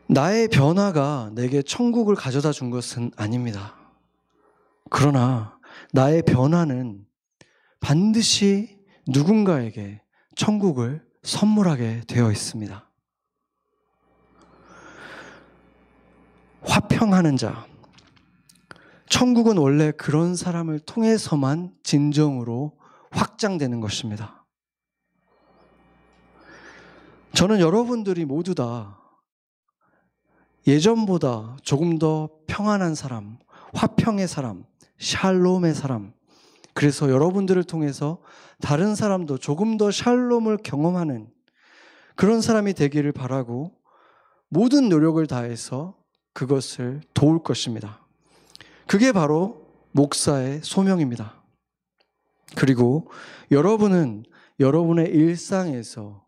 [0.09, 3.77] 나의 변화가 내게 천국을 가져다 준 것은 아닙니다.
[4.91, 5.59] 그러나
[5.93, 7.07] 나의 변화는
[7.81, 8.79] 반드시
[9.09, 10.03] 누군가에게
[10.37, 12.91] 천국을 선물하게 되어 있습니다.
[16.63, 17.72] 화평하는 자.
[19.13, 22.73] 천국은 원래 그런 사람을 통해서만 진정으로
[23.11, 24.47] 확장되는 것입니다.
[27.35, 28.99] 저는 여러분들이 모두 다
[30.67, 33.37] 예전보다 조금 더 평안한 사람,
[33.75, 34.65] 화평의 사람,
[34.99, 36.15] 샬롬의 사람,
[36.73, 38.17] 그래서 여러분들을 통해서
[38.63, 41.29] 다른 사람도 조금 더 샬롬을 경험하는
[42.17, 43.75] 그런 사람이 되기를 바라고
[44.49, 45.99] 모든 노력을 다해서
[46.33, 48.02] 그것을 도울 것입니다.
[48.87, 51.43] 그게 바로 목사의 소명입니다.
[52.57, 53.11] 그리고
[53.51, 54.25] 여러분은
[54.61, 56.25] 여러분의 일상에서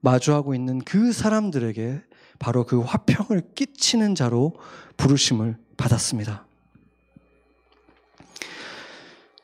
[0.00, 2.02] 마주하고 있는 그 사람들에게
[2.38, 4.54] 바로 그 화평을 끼치는 자로
[4.96, 6.46] 부르심을 받았습니다.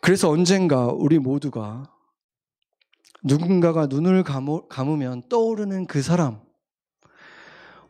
[0.00, 1.90] 그래서 언젠가 우리 모두가
[3.22, 6.40] 누군가가 눈을 감으면 떠오르는 그 사람,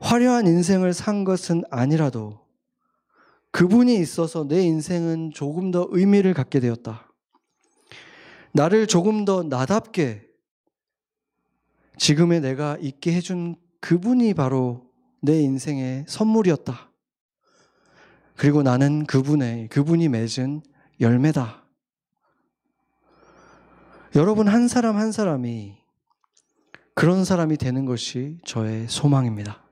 [0.00, 2.41] 화려한 인생을 산 것은 아니라도
[3.52, 7.08] 그분이 있어서 내 인생은 조금 더 의미를 갖게 되었다.
[8.52, 10.26] 나를 조금 더 나답게
[11.98, 14.90] 지금의 내가 있게 해준 그분이 바로
[15.20, 16.90] 내 인생의 선물이었다.
[18.36, 20.62] 그리고 나는 그분의, 그분이 맺은
[21.00, 21.62] 열매다.
[24.16, 25.76] 여러분 한 사람 한 사람이
[26.94, 29.62] 그런 사람이 되는 것이 저의 소망입니다.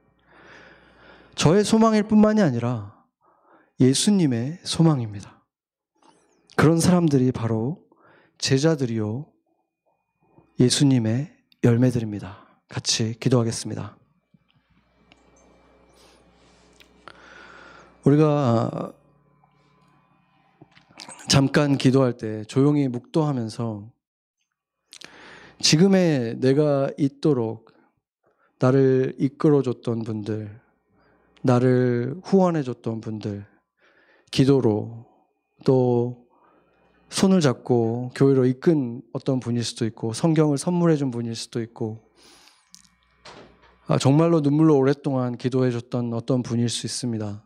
[1.34, 2.99] 저의 소망일 뿐만이 아니라
[3.80, 5.42] 예수님의 소망입니다.
[6.54, 7.82] 그런 사람들이 바로
[8.36, 9.26] 제자들이요.
[10.58, 12.62] 예수님의 열매들입니다.
[12.68, 13.96] 같이 기도하겠습니다.
[18.04, 18.92] 우리가
[21.30, 23.90] 잠깐 기도할 때 조용히 묵도하면서
[25.60, 27.72] 지금의 내가 있도록
[28.58, 30.60] 나를 이끌어줬던 분들,
[31.42, 33.46] 나를 후원해줬던 분들,
[34.30, 35.06] 기도로
[35.64, 36.26] 또
[37.08, 42.08] 손을 잡고 교회로 이끈 어떤 분일 수도 있고 성경을 선물해 준 분일 수도 있고
[43.86, 47.44] 아, 정말로 눈물로 오랫동안 기도해 줬던 어떤 분일 수 있습니다.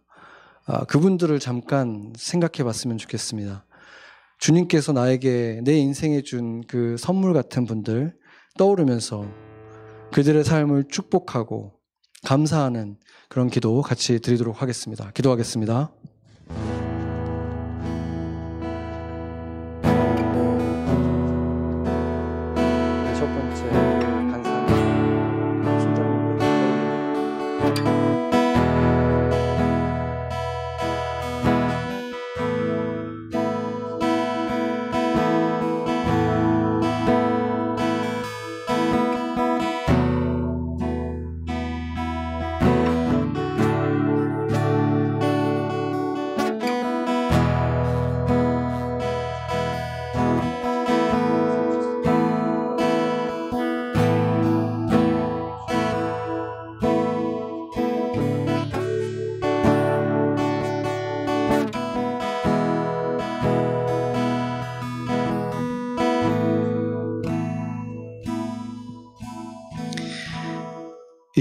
[0.66, 3.64] 아, 그분들을 잠깐 생각해 봤으면 좋겠습니다.
[4.38, 8.14] 주님께서 나에게 내 인생에 준 그 선물 같은 분들
[8.58, 9.26] 떠오르면서
[10.12, 11.72] 그들의 삶을 축복하고
[12.24, 15.10] 감사하는 그런 기도 같이 드리도록 하겠습니다.
[15.12, 15.92] 기도하겠습니다.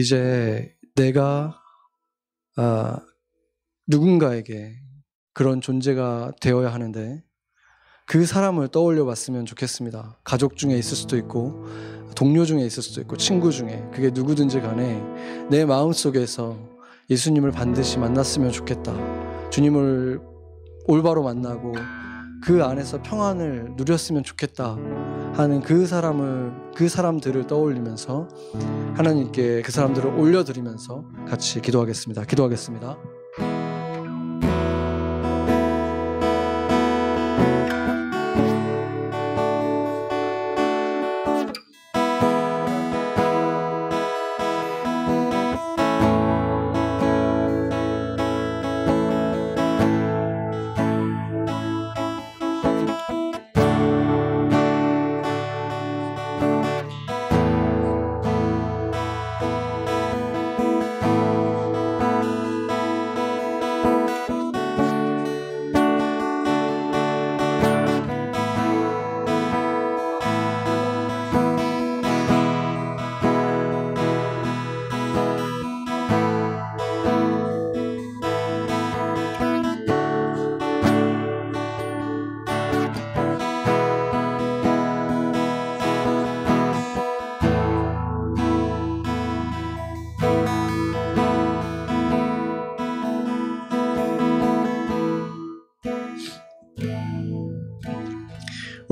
[0.03, 1.61] 이제 내가
[2.57, 2.99] 아,
[3.87, 4.75] 누군가에게
[5.33, 7.23] 그런 존재가 되어야 하는데
[8.05, 10.19] 그 사람을 떠올려 봤으면 좋겠습니다.
[10.25, 11.65] 가족 중에 있을 수도 있고
[12.17, 15.01] 동료 중에 있을 수도 있고 친구 중에 그게 누구든지 간에
[15.49, 16.59] 내 마음속에서
[17.09, 18.93] 예수님을 반드시 만났으면 좋겠다.
[19.51, 20.19] 주님을
[20.85, 21.75] 올바로 만나고
[22.43, 24.75] 그 안에서 평안을 누렸으면 좋겠다.
[25.33, 28.27] 하는 그 사람을 그 사람들을 떠올리면서
[28.93, 32.23] 하나님께 그 사람들을 올려드리면서 같이 기도하겠습니다.
[32.25, 32.97] 기도하겠습니다.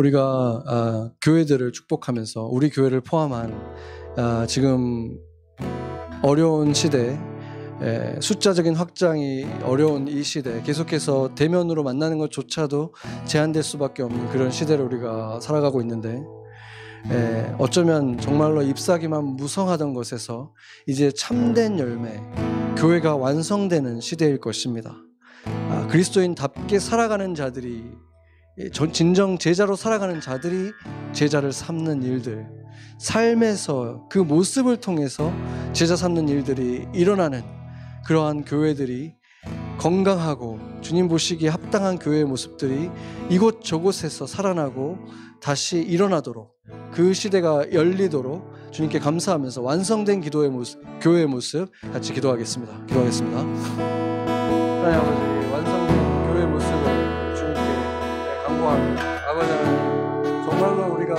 [0.01, 3.53] 우리가 아, 교회들을 축복하면서 우리 교회를 포함한
[4.17, 5.17] 아, 지금
[6.23, 7.19] 어려운 시대
[7.81, 12.93] 에, 숫자적인 확장이 어려운 이 시대 계속해서 대면으로 만나는 것조차도
[13.25, 16.21] 제한될 수밖에 없는 그런 시대를 우리가 살아가고 있는데
[17.11, 20.53] 에, 어쩌면 정말로 ip사기만 무성하던 것에서
[20.87, 22.19] 이제 참된 열매
[22.77, 24.95] 교회가 완성되는 시대일 것입니다.
[25.45, 27.83] 아, 그리스도인답게 살아가는 자들이
[28.69, 30.71] 진정 제자로 살아가는 자들이
[31.13, 32.47] 제자를 삼는 일들,
[32.99, 35.33] 삶에서 그 모습을 통해서
[35.73, 37.43] 제자 삼는 일들이 일어나는
[38.05, 39.13] 그러한 교회들이
[39.79, 42.91] 건강하고 주님 보시기에 합당한 교회의 모습들이
[43.29, 44.99] 이곳 저곳에서 살아나고
[45.41, 46.53] 다시 일어나도록
[46.91, 52.85] 그 시대가 열리도록 주님께 감사하면서 완성된 기도의 모습, 교회의 모습 같이 기도하겠습니다.
[52.85, 53.39] 기도하겠습니다.
[53.39, 57.00] 하나님 아버지 완성된 교회의 모습을
[58.61, 59.01] 구합니다.
[59.27, 61.15] 아버지 하나님 정말로 우리가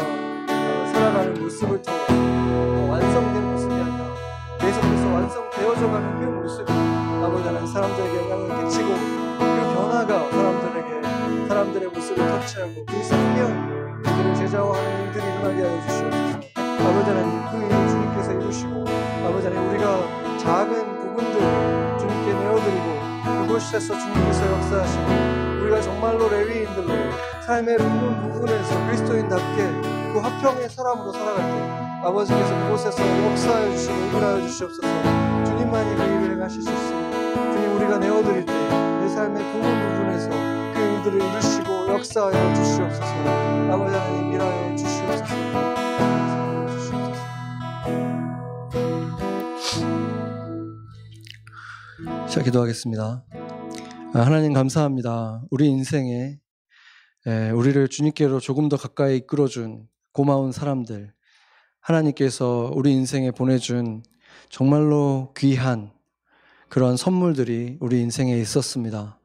[0.92, 4.14] 살아가는 모습을 통해 완성된 모습이 아니라
[4.60, 12.86] 계속해서 완성되어져가는 그 모습이 아버지 하나님 사람들에게 영향을 끼치고 그 변화가 사람들에게 사람들의 모습을 터치하고
[12.86, 18.84] 그 생명 그들을 제자화하는 일들이 일어나게 하여 주시옵소서 아버지 하나님 그 일을 주님께서 이루시고
[19.26, 25.41] 아버지 하나님 우리가 작은 부분들 주님께 내어드리고 그곳에서 주님께서 역사하시고
[25.72, 26.92] 우리가 정말로 레위인들로
[27.46, 34.86] 삶의 부분 부분에서 그리스도인답게 그 화평의 사람으로 살아갈 때 아버지께서 그곳에서 역사하여 주시고 일하여 주시옵소서.
[35.46, 40.28] 주님만이 그 일을 행하실 수 있습니다 주님 우리가 내어드릴 때 내 삶의 부분 부분에서
[40.74, 43.04] 그 일들을 이루시고 역사하여 주시옵소서.
[43.72, 45.24] 아버지 하나님 일하여 주시옵소서.
[52.28, 53.02] 자 기도하겠습니다.
[53.02, 53.41] 아,
[54.14, 56.38] 하나님 감사합니다 우리 인생에
[57.54, 61.14] 우리를 주님께로 조금 더 가까이 이끌어준 고마운 사람들
[61.80, 64.02] 하나님께서 우리 인생에 보내준
[64.50, 65.92] 정말로 귀한
[66.68, 69.18] 그런 선물들이 우리 인생에 있었습니다.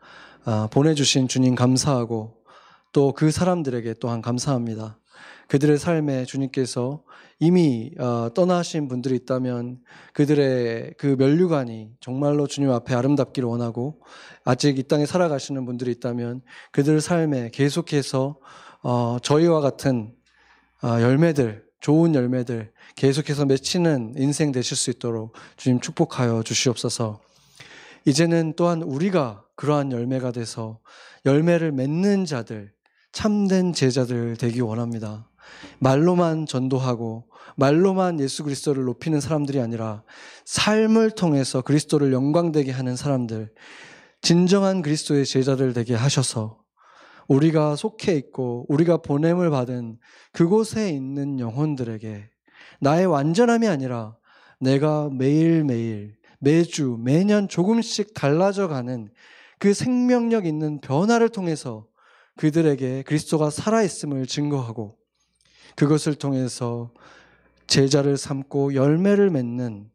[0.46, 2.38] 아, 보내주신 주님 감사하고
[2.94, 5.00] 또 그 사람들에게 또한 감사합니다.
[5.48, 7.04] 그들의 삶에 주님께서
[7.40, 9.80] 이미 어, 떠나신 분들이 있다면
[10.14, 14.02] 그들의 그 면류관이 정말로 주님 앞에 아름답기를 원하고
[14.44, 16.42] 아직 이 땅에 살아가시는 분들이 있다면
[16.72, 18.38] 그들 삶에 계속해서
[18.82, 20.14] 어, 저희와 같은
[20.84, 27.22] 어, 열매들 좋은 열매들 계속해서 맺히는 인생 되실 수 있도록 주님 축복하여 주시옵소서.
[28.06, 30.80] 이제는 또한 우리가 그러한 열매가 돼서
[31.26, 32.72] 열매를 맺는 자들,
[33.12, 35.30] 참된 제자들 되기 원합니다.
[35.80, 40.04] 말로만 전도하고 말로만 예수 그리스도를 높이는 사람들이 아니라
[40.46, 43.52] 삶을 통해서 그리스도를 영광되게 하는 사람들,
[44.22, 46.60] 진정한 그리스도의 제자들 되게 하셔서
[47.28, 49.98] 우리가 속해 있고 우리가 보냄을 받은
[50.32, 52.30] 그곳에 있는 영혼들에게
[52.80, 54.16] 나의 완전함이 아니라
[54.60, 59.10] 내가 매일매일 매주 매년 조금씩 달라져 가는
[59.60, 61.88] 그 생명력 있는 변화를 통해서
[62.38, 64.96] 그들에게 그리스도가 살아있음을 증거하고
[65.78, 66.92] 그것을 통해서
[67.68, 69.90] 제자를 삼고 열매를 맺는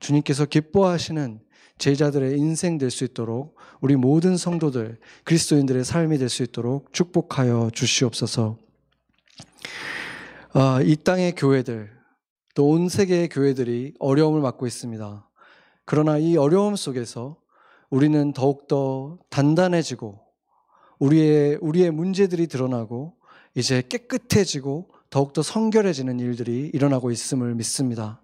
[0.00, 1.40] 주님께서 기뻐하시는
[1.78, 8.58] 제자들의 인생 될 수 있도록 우리 모든 성도들 그리스도인들의 삶이 될 수 있도록 축복하여 주시옵소서.
[10.54, 11.90] 아, 이 땅의 교회들
[12.56, 15.28] 또 온 세계의 교회들이 어려움을 맞고 있습니다.
[15.84, 17.36] 그러나 이 어려움 속에서
[17.90, 20.18] 우리는 더욱더 단단해지고
[20.98, 23.14] 우리의 우리의 문제들이 드러나고
[23.54, 28.20] 이제 깨끗해지고 더욱더 성결해지는 일들이 일어나고 있음을 믿습니다.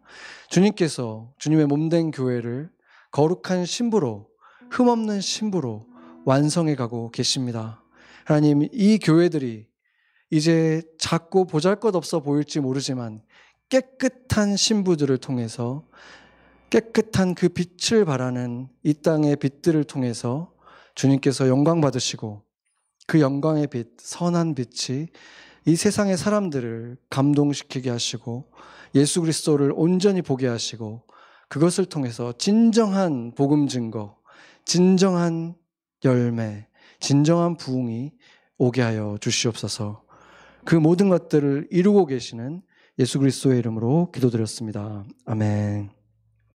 [0.50, 2.70] 주님께서 주님의 몸된 교회를
[3.10, 4.28] 거룩한 신부로
[4.70, 5.86] 흠없는 신부로
[6.24, 7.82] 완성해 가고 계십니다.
[8.24, 9.66] 하나님, 이 교회들이
[10.30, 13.22] 이제 작고 보잘 것 없어 보일지 모르지만
[13.68, 15.84] 깨끗한 신부들을 통해서
[16.70, 20.52] 깨끗한 그 빛을 바라는 이 땅의 빛들을 통해서
[20.94, 22.42] 주님께서 영광 받으시고
[23.06, 25.08] 그 영광의 빛, 선한 빛이
[25.66, 28.50] 이 세상의 사람들을 감동시키게 하시고
[28.94, 31.02] 예수 그리스도를 온전히 보게 하시고
[31.48, 34.16] 그것을 통해서 진정한 복음 증거,
[34.64, 35.54] 진정한
[36.04, 36.66] 열매,
[37.00, 38.12] 진정한 부흥이
[38.58, 40.02] 오게 하여 주시옵소서.
[40.64, 42.62] 그 모든 것들을 이루고 계시는
[42.98, 45.04] 예수 그리스도의 이름으로 기도드렸습니다.
[45.26, 45.93] 아멘.